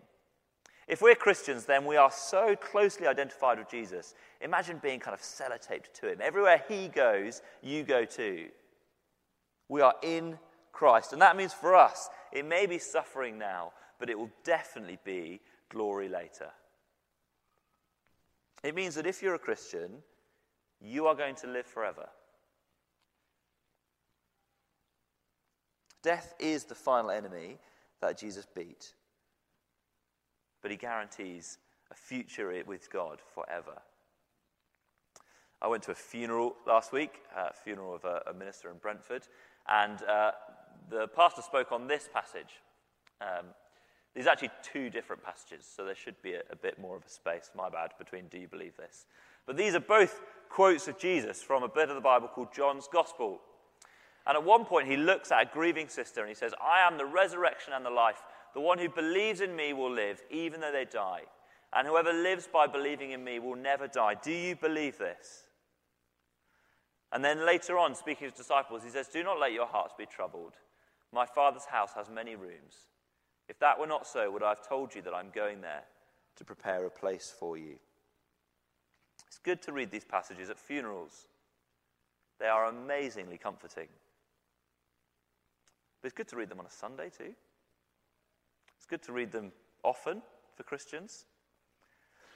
If 0.87 1.03
we're 1.03 1.17
Christians, 1.17 1.65
then 1.65 1.85
we 1.85 1.97
are 1.97 2.13
so 2.13 2.55
closely 2.55 3.09
identified 3.09 3.59
with 3.59 3.69
Jesus. 3.69 4.15
Imagine 4.41 4.79
being 4.81 5.01
kind 5.01 5.15
of 5.15 5.21
sellotaped 5.21 5.93
to 5.95 6.13
him. 6.13 6.19
Everywhere 6.23 6.63
he 6.69 6.89
goes, 6.89 7.43
you 7.61 7.83
go 7.83 8.05
too. 8.05 8.47
We 9.69 9.81
are 9.81 9.95
in 10.03 10.39
Christ. 10.73 11.13
And 11.13 11.23
that 11.23 11.37
means 11.37 11.53
for 11.53 11.75
us, 11.75 12.09
it 12.33 12.45
may 12.45 12.67
be 12.67 12.79
suffering 12.79 13.39
now, 13.39 13.73
but 13.99 14.11
it 14.11 14.19
will 14.19 14.31
definitely 14.45 14.99
be 15.05 15.41
glory 15.69 16.09
later. 16.09 16.51
It 18.63 18.75
means 18.75 18.95
that 18.95 19.07
if 19.07 19.23
you're 19.23 19.35
a 19.35 19.39
Christian, 19.39 20.03
you 20.81 21.07
are 21.07 21.15
going 21.15 21.35
to 21.37 21.47
live 21.47 21.67
forever. 21.67 22.09
Death 26.03 26.35
is 26.39 26.65
the 26.65 26.75
final 26.75 27.11
enemy, 27.11 27.59
that 28.01 28.19
Jesus 28.19 28.47
beat. 28.55 28.95
But 30.63 30.71
he 30.71 30.77
guarantees 30.77 31.59
a 31.91 31.95
future 31.95 32.63
with 32.67 32.91
God 32.91 33.19
forever. 33.35 33.83
I 35.61 35.67
went 35.67 35.83
to 35.85 35.91
a 35.91 35.97
funeral 35.97 36.55
last 36.67 36.93
week, 36.93 37.21
a 37.37 37.53
funeral 37.53 37.95
of 37.95 38.05
a, 38.05 38.23
a 38.29 38.33
minister 38.33 38.71
in 38.71 38.77
Brentford, 38.77 39.27
and 39.69 40.03
uh, 40.03 40.33
the 40.91 41.09
pastor 41.09 41.43
spoke 41.43 41.73
on 41.73 41.87
this 41.87 42.09
passage. 42.13 42.61
Um, 43.21 43.47
are 44.17 44.29
actually 44.29 44.51
two 44.63 44.91
different 44.91 45.23
passages, 45.23 45.65
so 45.65 45.85
there 45.85 45.95
should 45.95 46.21
be 46.23 46.33
a, 46.35 46.43
a, 46.51 46.57
bit 46.57 46.81
more 46.81 46.97
of 46.97 47.05
a 47.05 47.09
space, 47.09 47.51
my 47.57 47.69
bad, 47.69 47.93
between 47.99 48.27
do 48.27 48.39
you 48.39 48.49
believe 48.49 48.77
this? 48.77 49.07
But 49.47 49.57
these 49.57 49.75
are 49.75 49.81
both 49.81 50.21
quotes 50.49 50.89
of 50.89 50.99
Jesus 50.99 51.41
from 51.41 51.63
a 51.63 51.69
bit 51.69 51.89
of 51.89 51.95
the 51.95 52.01
Bible 52.01 52.27
called 52.27 52.53
John's 52.53 52.89
Gospel. 52.93 53.41
And 54.27 54.37
at 54.37 54.45
one 54.45 54.65
point, 54.65 54.89
he 54.89 54.97
looks 54.97 55.31
at 55.31 55.43
a 55.43 55.51
grieving 55.51 55.89
sister 55.89 56.21
and 56.21 56.29
he 56.29 56.35
says, 56.35 56.53
I 56.61 56.87
am 56.87 56.99
the 56.99 57.07
resurrection 57.07 57.73
and 57.75 57.85
the 57.85 57.91
life. 57.91 58.23
The 58.55 58.61
one 58.61 58.79
who 58.79 58.89
believes 58.89 59.41
in 59.41 59.55
me 59.55 59.73
will 59.73 59.93
live, 59.93 60.21
even 60.31 60.61
though 60.61 60.73
they 60.73 60.85
die. 60.85 61.23
And 61.73 61.87
whoever 61.87 62.13
lives 62.13 62.49
by 62.53 62.67
believing 62.67 63.13
in 63.13 63.23
me 63.23 63.39
will 63.39 63.57
never 63.57 63.87
die. 63.87 64.17
Do 64.23 64.33
you 64.33 64.57
believe 64.57 64.99
this? 64.99 65.45
And 67.13 67.25
then 67.25 67.47
later 67.47 67.79
on, 67.79 67.95
speaking 67.95 68.29
to 68.29 68.33
his 68.33 68.47
disciples, 68.47 68.83
he 68.85 68.91
says, 68.91 69.09
Do 69.09 69.23
not 69.23 69.41
let 69.41 69.53
your 69.53 69.67
hearts 69.67 69.95
be 69.97 70.07
troubled. 70.07 70.55
My 71.13 71.25
Father's 71.25 71.65
house 71.65 71.93
has 71.95 72.11
many 72.11 72.37
rooms. 72.37 72.89
If 73.49 73.59
that 73.61 73.79
were 73.79 73.87
not 73.87 74.07
so, 74.07 74.31
would 74.31 74.43
I 74.43 74.51
have 74.51 74.67
told 74.67 74.95
you 74.95 75.01
that 75.03 75.15
I'm 75.15 75.31
going 75.35 75.63
there 75.63 75.85
to 76.37 76.45
prepare 76.45 76.85
a 76.85 76.91
place 76.91 77.35
for 77.37 77.57
you? 77.57 77.77
It's 79.27 79.39
good 79.39 79.63
to 79.63 79.73
read 79.73 79.91
these 79.91 80.05
passages 80.05 80.51
at 80.51 80.59
funerals, 80.59 81.29
they 82.39 82.47
are 82.47 82.67
amazingly 82.67 83.39
comforting. 83.39 83.89
But 86.01 86.07
it's 86.07 86.17
good 86.17 86.29
to 86.29 86.37
read 86.37 86.49
them 86.49 86.61
on 86.61 86.67
a 86.67 86.71
Sunday 86.71 87.11
too. 87.11 87.35
It's 88.77 88.87
good 88.87 89.03
to 89.03 89.13
read 89.13 89.33
them 89.33 89.53
often 89.83 90.23
for 90.55 90.63
Christians. 90.63 91.27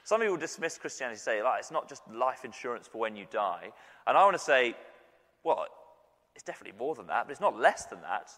Some 0.05 0.21
people 0.21 0.37
dismiss 0.37 0.79
Christianity 0.79 1.15
and 1.15 1.21
say, 1.21 1.41
it's 1.59 1.71
not 1.71 1.89
just 1.89 2.03
life 2.13 2.45
insurance 2.45 2.89
for 2.89 2.99
when 2.99 3.17
you 3.17 3.27
die. 3.31 3.73
And 4.07 4.19
I 4.19 4.25
want 4.25 4.35
to 4.35 4.43
say, 4.43 4.75
well, 5.45 5.67
it's 6.35 6.43
definitely 6.45 6.79
more 6.79 6.95
than 6.95 7.07
that, 7.07 7.27
but 7.27 7.33
it's 7.33 7.41
not 7.41 7.59
less 7.59 7.87
than 7.87 8.01
that. 8.03 8.31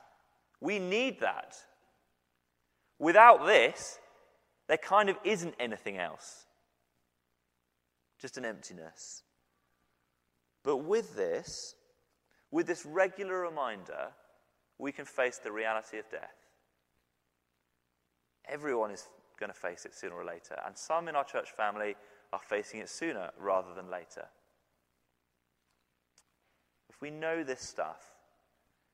We 0.60 0.78
need 0.78 1.20
that. 1.20 1.56
Without 2.98 3.46
this, 3.46 3.98
there 4.68 4.78
kind 4.78 5.08
of 5.08 5.16
isn't 5.24 5.54
anything 5.58 5.98
else, 5.98 6.46
just 8.20 8.38
an 8.38 8.44
emptiness. 8.44 9.22
But 10.62 10.78
with 10.78 11.16
this, 11.16 11.74
with 12.50 12.66
this 12.66 12.86
regular 12.86 13.40
reminder, 13.40 14.08
we 14.78 14.92
can 14.92 15.04
face 15.04 15.38
the 15.38 15.52
reality 15.52 15.98
of 15.98 16.08
death. 16.10 16.34
Everyone 18.48 18.90
is 18.90 19.06
going 19.38 19.52
to 19.52 19.58
face 19.58 19.84
it 19.84 19.94
sooner 19.94 20.14
or 20.14 20.24
later. 20.24 20.56
And 20.66 20.76
some 20.76 21.08
in 21.08 21.16
our 21.16 21.24
church 21.24 21.50
family 21.52 21.96
are 22.32 22.40
facing 22.40 22.80
it 22.80 22.88
sooner 22.88 23.30
rather 23.38 23.74
than 23.74 23.90
later. 23.90 24.26
If 26.88 27.00
we 27.00 27.10
know 27.10 27.42
this 27.42 27.60
stuff, 27.60 28.12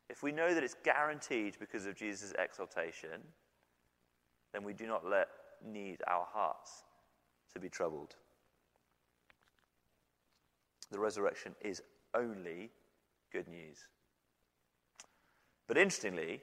if 0.08 0.22
we 0.22 0.32
know 0.32 0.54
that 0.54 0.64
it's 0.64 0.76
guaranteed 0.82 1.56
because 1.60 1.86
of 1.86 1.94
Jesus' 1.94 2.32
exaltation, 2.38 3.20
then 4.52 4.64
we 4.64 4.72
do 4.72 4.86
not 4.86 5.06
let, 5.06 5.28
need 5.64 5.98
our 6.06 6.26
hearts 6.32 6.84
to 7.52 7.60
be 7.60 7.68
troubled. 7.68 8.16
The 10.90 10.98
resurrection 10.98 11.54
is 11.60 11.82
only 12.14 12.70
good 13.32 13.46
news. 13.46 13.86
But 15.68 15.78
interestingly, 15.78 16.40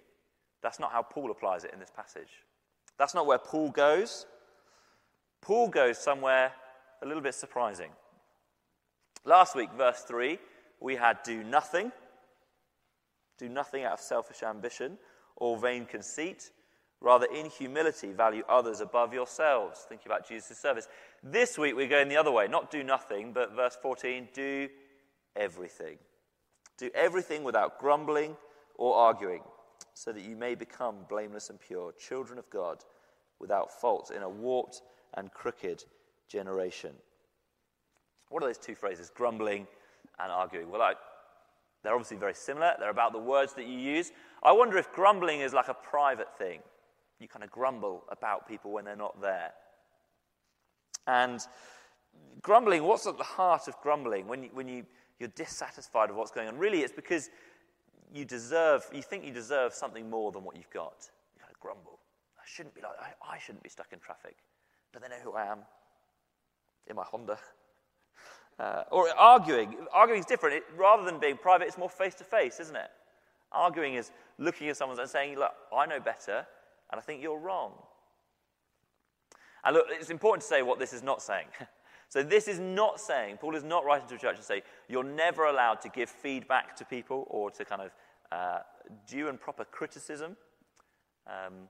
that's 0.62 0.80
not 0.80 0.92
how 0.92 1.02
Paul 1.02 1.32
applies 1.32 1.66
it 1.66 1.74
in 1.74 1.80
this 1.80 1.92
passage. 1.94 2.44
That's 2.98 3.14
not 3.14 3.26
where 3.26 3.38
Paul 3.38 3.70
goes. 3.70 4.26
Paul 5.42 5.70
goes 5.70 5.98
somewhere 5.98 6.52
a 7.02 7.06
little 7.06 7.22
bit 7.22 7.36
surprising. 7.36 7.92
Last 9.24 9.56
week, 9.56 9.70
verse 9.78 10.02
3, 10.02 10.40
we 10.80 10.96
had 10.96 11.22
do 11.24 11.44
nothing. 11.44 11.92
Do 13.38 13.50
nothing 13.50 13.84
out 13.84 13.94
of 13.94 14.00
selfish 14.00 14.42
ambition 14.42 14.98
or 15.36 15.58
vain 15.58 15.86
conceit. 15.86 16.50
Rather, 17.00 17.28
in 17.28 17.48
humility, 17.52 18.12
value 18.12 18.44
others 18.50 18.82
above 18.82 19.14
yourselves. 19.14 19.86
Thinking 19.88 20.08
about 20.08 20.28
Jesus' 20.28 20.58
service. 20.58 20.88
This 21.22 21.58
week, 21.58 21.76
we're 21.76 21.88
going 21.88 22.10
the 22.10 22.18
other 22.18 22.32
way. 22.32 22.48
Not 22.48 22.72
do 22.72 22.84
nothing, 22.84 23.34
but 23.34 23.56
verse 23.56 23.78
14, 23.80 24.30
do 24.34 24.68
everything. 25.36 25.98
Do 26.80 26.90
everything 26.96 27.44
without 27.44 27.80
grumbling 27.80 28.36
or 28.76 28.96
arguing 28.96 29.42
so 29.94 30.12
that 30.12 30.24
you 30.24 30.36
may 30.36 30.56
become 30.56 30.98
blameless 31.10 31.50
and 31.50 31.60
pure, 31.60 31.94
children 31.94 32.38
of 32.38 32.50
God, 32.50 32.84
without 33.40 33.72
fault, 33.72 34.12
in 34.16 34.24
a 34.24 34.30
warped 34.30 34.82
and 35.16 35.32
crooked 35.32 35.84
generation. 36.28 36.92
What 38.30 38.44
are 38.44 38.48
those 38.48 38.58
two 38.58 38.76
phrases, 38.76 39.12
grumbling 39.14 39.68
and 40.20 40.32
arguing? 40.32 40.70
Well, 40.70 40.82
I, 40.82 40.94
they're 41.84 41.94
obviously 41.94 42.18
very 42.18 42.34
similar. 42.34 42.74
They're 42.80 42.90
about 42.90 43.14
the 43.14 43.20
words 43.20 43.54
that 43.54 43.66
you 43.66 43.78
use. 43.78 44.12
I 44.44 44.52
wonder 44.52 44.78
if 44.78 44.92
grumbling 44.92 45.42
is 45.42 45.54
like 45.54 45.68
a 45.68 45.74
private 45.74 46.38
thing. 46.38 46.60
You 47.20 47.28
kind 47.28 47.44
of 47.44 47.52
grumble 47.52 48.04
about 48.10 48.48
people 48.48 48.72
when 48.72 48.86
they're 48.86 48.96
not 48.96 49.22
there. 49.22 49.52
And 51.08 51.40
grumbling, 52.42 52.84
what's 52.84 53.08
at 53.08 53.18
the 53.18 53.24
heart 53.24 53.68
of 53.68 53.80
grumbling? 53.82 54.28
When, 54.28 54.44
you, 54.44 54.50
when 54.54 54.68
you, 54.68 54.86
you're 55.20 55.30
dissatisfied 55.30 56.10
with 56.10 56.18
what's 56.18 56.32
going 56.32 56.48
on, 56.48 56.58
really 56.58 56.82
it's 56.82 56.94
because 56.94 57.30
you 58.14 58.26
deserve, 58.26 58.86
you 58.94 59.02
think 59.02 59.26
you 59.26 59.32
deserve 59.32 59.74
something 59.74 60.10
more 60.10 60.32
than 60.32 60.44
what 60.44 60.56
you've 60.56 60.70
got. 60.70 61.10
You 61.36 61.42
kind 61.42 61.52
of 61.54 61.60
grumble. 61.60 62.00
I 62.38 62.44
shouldn't 62.46 62.76
be 62.76 62.82
like, 62.82 62.92
I, 63.00 63.36
I 63.36 63.38
shouldn't 63.40 63.64
be 63.64 63.70
stuck 63.70 63.92
in 63.92 64.00
traffic. 64.00 64.38
But 64.92 65.02
they 65.02 65.10
know 65.10 65.22
who 65.24 65.34
I 65.34 65.46
am 65.46 65.60
in 66.88 66.96
my 66.96 67.04
Honda. 67.04 67.38
Uh, 68.60 68.82
or 68.90 69.08
arguing. 69.16 69.76
Arguing 69.94 70.20
is 70.20 70.26
different. 70.26 70.56
It, 70.56 70.64
rather 70.76 71.04
than 71.04 71.20
being 71.20 71.38
private, 71.38 71.68
it's 71.68 71.78
more 71.78 71.92
face 71.92 72.16
to 72.16 72.24
face, 72.24 72.60
isn't 72.60 72.76
it? 72.76 72.90
Arguing 73.52 73.94
is 73.94 74.10
looking 74.40 74.68
at 74.68 74.78
someone 74.78 75.00
and 75.00 75.08
saying, 75.08 75.38
Look, 75.38 75.52
I 75.72 75.86
know 75.86 76.00
better, 76.00 76.44
and 76.92 77.00
I 77.00 77.02
think 77.02 77.22
you're 77.22 77.38
wrong. 77.38 77.74
And 79.64 79.76
look, 79.76 79.86
it's 79.92 80.10
important 80.10 80.42
to 80.42 80.48
say 80.48 80.64
what 80.64 80.80
this 80.80 80.92
is 80.92 81.04
not 81.04 81.22
saying. 81.22 81.46
so, 82.10 82.24
this 82.24 82.48
is 82.48 82.60
not 82.60 83.00
saying, 83.00 83.38
Paul 83.38 83.56
is 83.56 83.64
not 83.64 83.84
writing 83.84 84.08
to 84.08 84.16
a 84.16 84.18
church 84.18 84.38
to 84.38 84.44
say, 84.44 84.62
you're 84.88 85.04
never 85.04 85.46
allowed 85.46 85.82
to 85.82 85.90
give 85.90 86.10
feedback 86.10 86.76
to 86.78 86.86
people 86.86 87.28
or 87.30 87.52
to 87.52 87.66
kind 87.66 87.82
of 87.82 87.92
uh, 88.32 88.60
due 89.08 89.28
and 89.28 89.40
proper 89.40 89.66
criticism. 89.66 90.38
Um, 91.28 91.68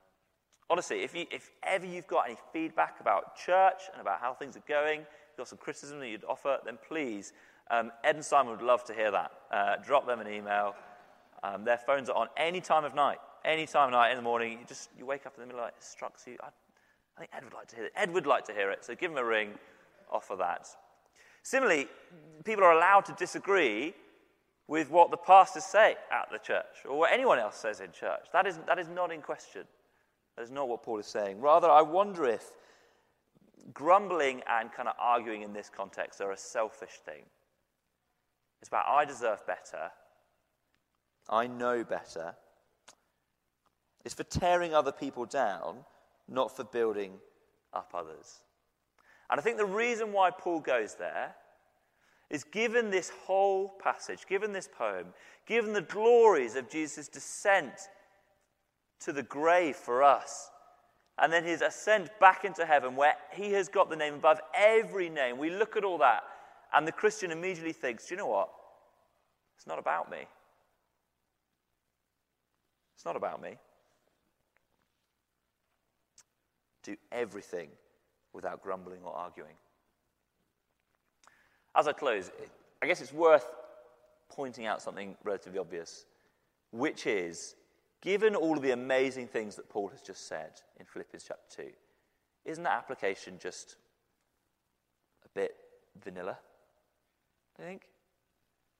honestly, 0.69 1.03
if, 1.03 1.15
you, 1.15 1.25
if 1.31 1.51
ever 1.63 1.85
you've 1.85 2.07
got 2.07 2.27
any 2.27 2.37
feedback 2.53 2.99
about 2.99 3.35
church 3.35 3.83
and 3.91 4.01
about 4.01 4.19
how 4.19 4.33
things 4.33 4.55
are 4.55 4.63
going, 4.67 4.99
you've 4.99 5.37
got 5.37 5.47
some 5.47 5.57
criticism 5.57 5.99
that 5.99 6.09
you'd 6.09 6.23
offer, 6.25 6.59
then 6.65 6.77
please, 6.87 7.33
um, 7.71 7.91
Ed 8.03 8.15
and 8.15 8.25
Simon 8.25 8.51
would 8.51 8.61
love 8.61 8.83
to 8.85 8.93
hear 8.93 9.11
that. 9.11 9.31
Uh, 9.51 9.75
drop 9.83 10.05
them 10.05 10.19
an 10.19 10.27
email. 10.27 10.75
Um, 11.43 11.63
their 11.63 11.77
phones 11.77 12.09
are 12.09 12.15
on 12.15 12.27
any 12.37 12.61
time 12.61 12.85
of 12.85 12.95
night. 12.95 13.17
Any 13.45 13.65
time 13.65 13.87
of 13.87 13.93
night 13.93 14.11
in 14.11 14.17
the 14.17 14.23
morning, 14.23 14.51
you 14.53 14.65
just 14.67 14.89
you 14.97 15.05
wake 15.05 15.25
up 15.25 15.33
in 15.35 15.41
the 15.41 15.47
middle 15.47 15.61
of 15.61 15.69
it 15.69 15.75
it 15.77 15.83
strikes 15.83 16.25
you. 16.27 16.37
I, 16.41 16.47
I 17.15 17.19
think 17.21 17.31
Ed 17.35 17.43
would 17.43 17.53
like 17.53 17.67
to 17.67 17.75
hear 17.75 17.85
it. 17.85 17.93
Ed 17.95 18.13
would 18.13 18.27
like 18.27 18.45
to 18.45 18.53
hear 18.53 18.71
it, 18.71 18.83
so 18.83 18.95
give 18.95 19.11
him 19.11 19.17
a 19.17 19.23
ring, 19.23 19.53
offer 20.11 20.35
that. 20.37 20.67
Similarly, 21.43 21.87
people 22.43 22.63
are 22.63 22.73
allowed 22.73 23.05
to 23.05 23.13
disagree 23.13 23.93
with 24.67 24.89
what 24.89 25.11
the 25.11 25.17
pastors 25.17 25.63
say 25.63 25.95
at 26.11 26.29
the 26.31 26.39
church 26.39 26.85
or 26.87 26.97
what 26.97 27.13
anyone 27.13 27.39
else 27.39 27.55
says 27.55 27.79
in 27.79 27.91
church. 27.91 28.25
That 28.33 28.45
is, 28.45 28.59
that 28.67 28.79
is 28.79 28.89
not 28.89 29.11
in 29.11 29.21
question. 29.21 29.63
That 30.35 30.43
is 30.43 30.51
not 30.51 30.67
what 30.67 30.83
Paul 30.83 30.99
is 30.99 31.07
saying. 31.07 31.39
Rather, 31.39 31.69
I 31.69 31.81
wonder 31.81 32.25
if 32.25 32.51
grumbling 33.73 34.41
and 34.49 34.71
kind 34.71 34.87
of 34.87 34.95
arguing 34.99 35.41
in 35.41 35.53
this 35.53 35.69
context 35.69 36.21
are 36.21 36.31
a 36.31 36.37
selfish 36.37 36.99
thing. 37.05 37.23
It's 38.61 38.67
about, 38.67 38.85
I 38.87 39.05
deserve 39.05 39.45
better. 39.47 39.91
I 41.29 41.47
know 41.47 41.83
better. 41.83 42.35
It's 44.05 44.13
for 44.13 44.23
tearing 44.23 44.73
other 44.73 44.91
people 44.91 45.25
down, 45.25 45.77
not 46.27 46.55
for 46.55 46.63
building 46.63 47.13
up 47.73 47.91
others. 47.93 48.41
And 49.29 49.39
I 49.39 49.43
think 49.43 49.57
the 49.57 49.65
reason 49.65 50.13
why 50.13 50.31
Paul 50.31 50.59
goes 50.59 50.95
there 50.95 51.35
is 52.29 52.43
given 52.43 52.89
this 52.89 53.09
whole 53.09 53.69
passage, 53.81 54.25
given 54.27 54.53
this 54.53 54.67
poem, 54.67 55.07
given 55.45 55.73
the 55.73 55.81
glories 55.81 56.55
of 56.55 56.69
Jesus' 56.69 57.07
descent 57.07 57.73
to 59.01 59.13
the 59.13 59.23
grave 59.23 59.75
for 59.75 60.03
us, 60.03 60.49
and 61.19 61.31
then 61.31 61.43
his 61.43 61.61
ascent 61.61 62.09
back 62.19 62.45
into 62.45 62.65
heaven, 62.65 62.95
where 62.95 63.15
he 63.31 63.51
has 63.53 63.69
got 63.69 63.89
the 63.89 63.95
name 63.95 64.15
above 64.15 64.39
every 64.55 65.09
name. 65.09 65.37
We 65.37 65.49
look 65.49 65.75
at 65.75 65.83
all 65.83 65.97
that, 65.99 66.23
and 66.73 66.87
the 66.87 66.91
Christian 66.91 67.31
immediately 67.31 67.73
thinks, 67.73 68.07
do 68.07 68.13
you 68.13 68.17
know 68.17 68.27
what? 68.27 68.49
It's 69.55 69.67
not 69.67 69.79
about 69.79 70.11
me. 70.11 70.25
It's 72.95 73.05
not 73.05 73.15
about 73.15 73.41
me. 73.41 73.57
Do 76.83 76.95
everything 77.11 77.69
without 78.37 78.61
grumbling 78.61 78.99
or 79.03 79.13
arguing. 79.13 79.55
As 81.75 81.87
I 81.87 81.91
close, 81.93 82.31
I 82.81 82.87
guess 82.87 83.01
it's 83.01 83.11
worth 83.11 83.45
pointing 84.29 84.67
out 84.67 84.81
something 84.81 85.17
relatively 85.23 85.59
obvious, 85.59 86.05
which 86.71 87.07
is 87.07 87.55
given 88.01 88.35
all 88.35 88.55
of 88.55 88.61
the 88.61 88.71
amazing 88.71 89.27
things 89.27 89.55
that 89.55 89.67
Paul 89.69 89.87
has 89.87 90.01
just 90.01 90.27
said 90.27 90.51
in 90.79 90.85
Philippians 90.85 91.25
chapter 91.27 91.63
2, 91.63 91.69
isn't 92.45 92.63
that 92.63 92.77
application 92.77 93.39
just 93.41 93.75
a 95.25 95.29
bit 95.33 95.55
vanilla? 96.03 96.37
You 97.57 97.65
think? 97.65 97.81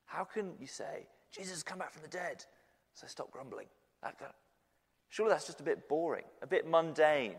How 0.06 0.24
can 0.24 0.54
you 0.60 0.68
say, 0.68 1.08
Jesus 1.36 1.54
has 1.54 1.64
come 1.64 1.80
back 1.80 1.92
from 1.92 2.04
the 2.04 2.10
dead, 2.10 2.46
so 2.94 3.08
stop 3.08 3.32
grumbling? 3.32 3.68
Surely 5.10 5.32
that's 5.32 5.48
just 5.48 5.60
a 5.62 5.64
bit 5.64 5.90
boring, 5.90 6.26
a 6.44 6.48
bit 6.48 6.68
mundane. 6.68 7.36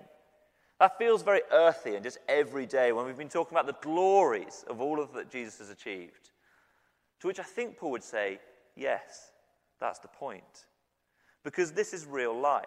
That 0.81 0.97
feels 0.97 1.23
very 1.23 1.43
earthy 1.51 1.97
and 1.97 2.05
just 2.05 2.19
everyday 2.29 2.93
when 2.93 3.05
we've 3.05 3.17
been 3.17 3.29
talking 3.29 3.57
about 3.57 3.67
the 3.67 3.87
glories 3.87 4.65
of 4.69 4.81
all 4.81 5.01
of 5.01 5.13
that 5.15 5.31
Jesus 5.31 5.59
has 5.59 5.71
achieved. 5.71 6.31
To 7.21 7.27
which 7.27 7.41
I 7.41 7.45
think 7.45 7.77
Paul 7.77 7.91
would 7.93 8.05
say, 8.05 8.39
yes, 8.77 9.33
that's 9.81 9.99
the 9.99 10.09
point. 10.09 10.67
Because 11.43 11.73
this 11.73 11.93
is 11.93 12.07
real 12.07 12.39
life. 12.39 12.67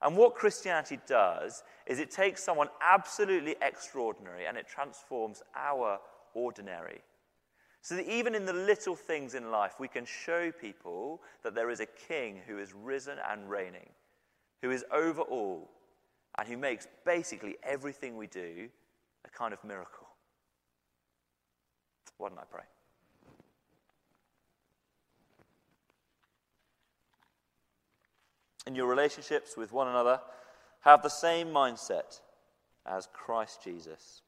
And 0.00 0.16
what 0.16 0.34
Christianity 0.34 0.98
does 1.06 1.62
is 1.86 2.00
it 2.00 2.10
takes 2.10 2.42
someone 2.42 2.68
absolutely 2.80 3.54
extraordinary 3.62 4.46
and 4.46 4.56
it 4.56 4.66
transforms 4.66 5.42
our 5.54 6.00
ordinary. 6.34 7.02
So 7.82 7.96
that 7.96 8.08
even 8.08 8.34
in 8.34 8.46
the 8.46 8.52
little 8.52 8.96
things 8.96 9.34
in 9.34 9.52
life, 9.52 9.74
we 9.78 9.88
can 9.88 10.04
show 10.04 10.50
people 10.50 11.20
that 11.44 11.54
there 11.54 11.70
is 11.70 11.80
a 11.80 11.86
king 11.86 12.40
who 12.46 12.58
is 12.58 12.72
risen 12.72 13.18
and 13.30 13.48
reigning, 13.48 13.90
who 14.60 14.72
is 14.72 14.84
over 14.92 15.22
all, 15.22 15.70
and 16.38 16.48
who 16.48 16.56
makes 16.56 16.86
basically 17.04 17.56
everything 17.62 18.16
we 18.16 18.26
do 18.26 18.68
a 19.24 19.30
kind 19.30 19.52
of 19.52 19.62
miracle. 19.64 20.08
Why 22.18 22.28
don't 22.28 22.38
I 22.38 22.44
pray? 22.50 22.64
In 28.66 28.74
your 28.74 28.86
relationships 28.86 29.56
with 29.56 29.72
one 29.72 29.88
another, 29.88 30.20
have 30.80 31.02
the 31.02 31.08
same 31.08 31.48
mindset 31.48 32.20
as 32.86 33.08
Christ 33.12 33.62
Jesus. 33.62 34.22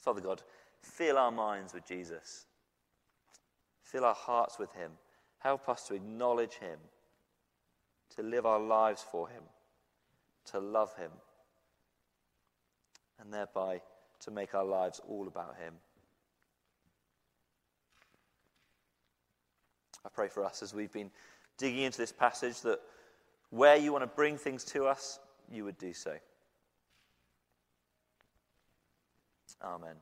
Father 0.00 0.20
God, 0.20 0.42
fill 0.82 1.18
our 1.18 1.30
minds 1.30 1.74
with 1.74 1.86
Jesus. 1.86 2.46
Fill 3.82 4.04
our 4.04 4.14
hearts 4.14 4.58
with 4.58 4.72
Him. 4.72 4.92
Help 5.38 5.68
us 5.68 5.86
to 5.88 5.94
acknowledge 5.94 6.54
Him, 6.54 6.78
to 8.16 8.22
live 8.22 8.46
our 8.46 8.60
lives 8.60 9.04
for 9.10 9.28
Him, 9.28 9.42
to 10.52 10.58
love 10.58 10.94
Him, 10.96 11.10
and 13.20 13.32
thereby 13.32 13.80
to 14.20 14.30
make 14.30 14.54
our 14.54 14.64
lives 14.64 15.00
all 15.08 15.26
about 15.26 15.56
Him. 15.56 15.74
I 20.04 20.08
pray 20.08 20.28
for 20.28 20.44
us 20.44 20.62
as 20.62 20.72
we've 20.72 20.92
been 20.92 21.10
digging 21.58 21.82
into 21.82 21.98
this 21.98 22.12
passage 22.12 22.60
that 22.62 22.80
where 23.50 23.76
you 23.76 23.92
want 23.92 24.02
to 24.02 24.08
bring 24.08 24.36
things 24.36 24.64
to 24.64 24.86
us, 24.86 25.18
you 25.50 25.64
would 25.64 25.78
do 25.78 25.92
so. 25.92 26.16
Amen. 29.62 29.96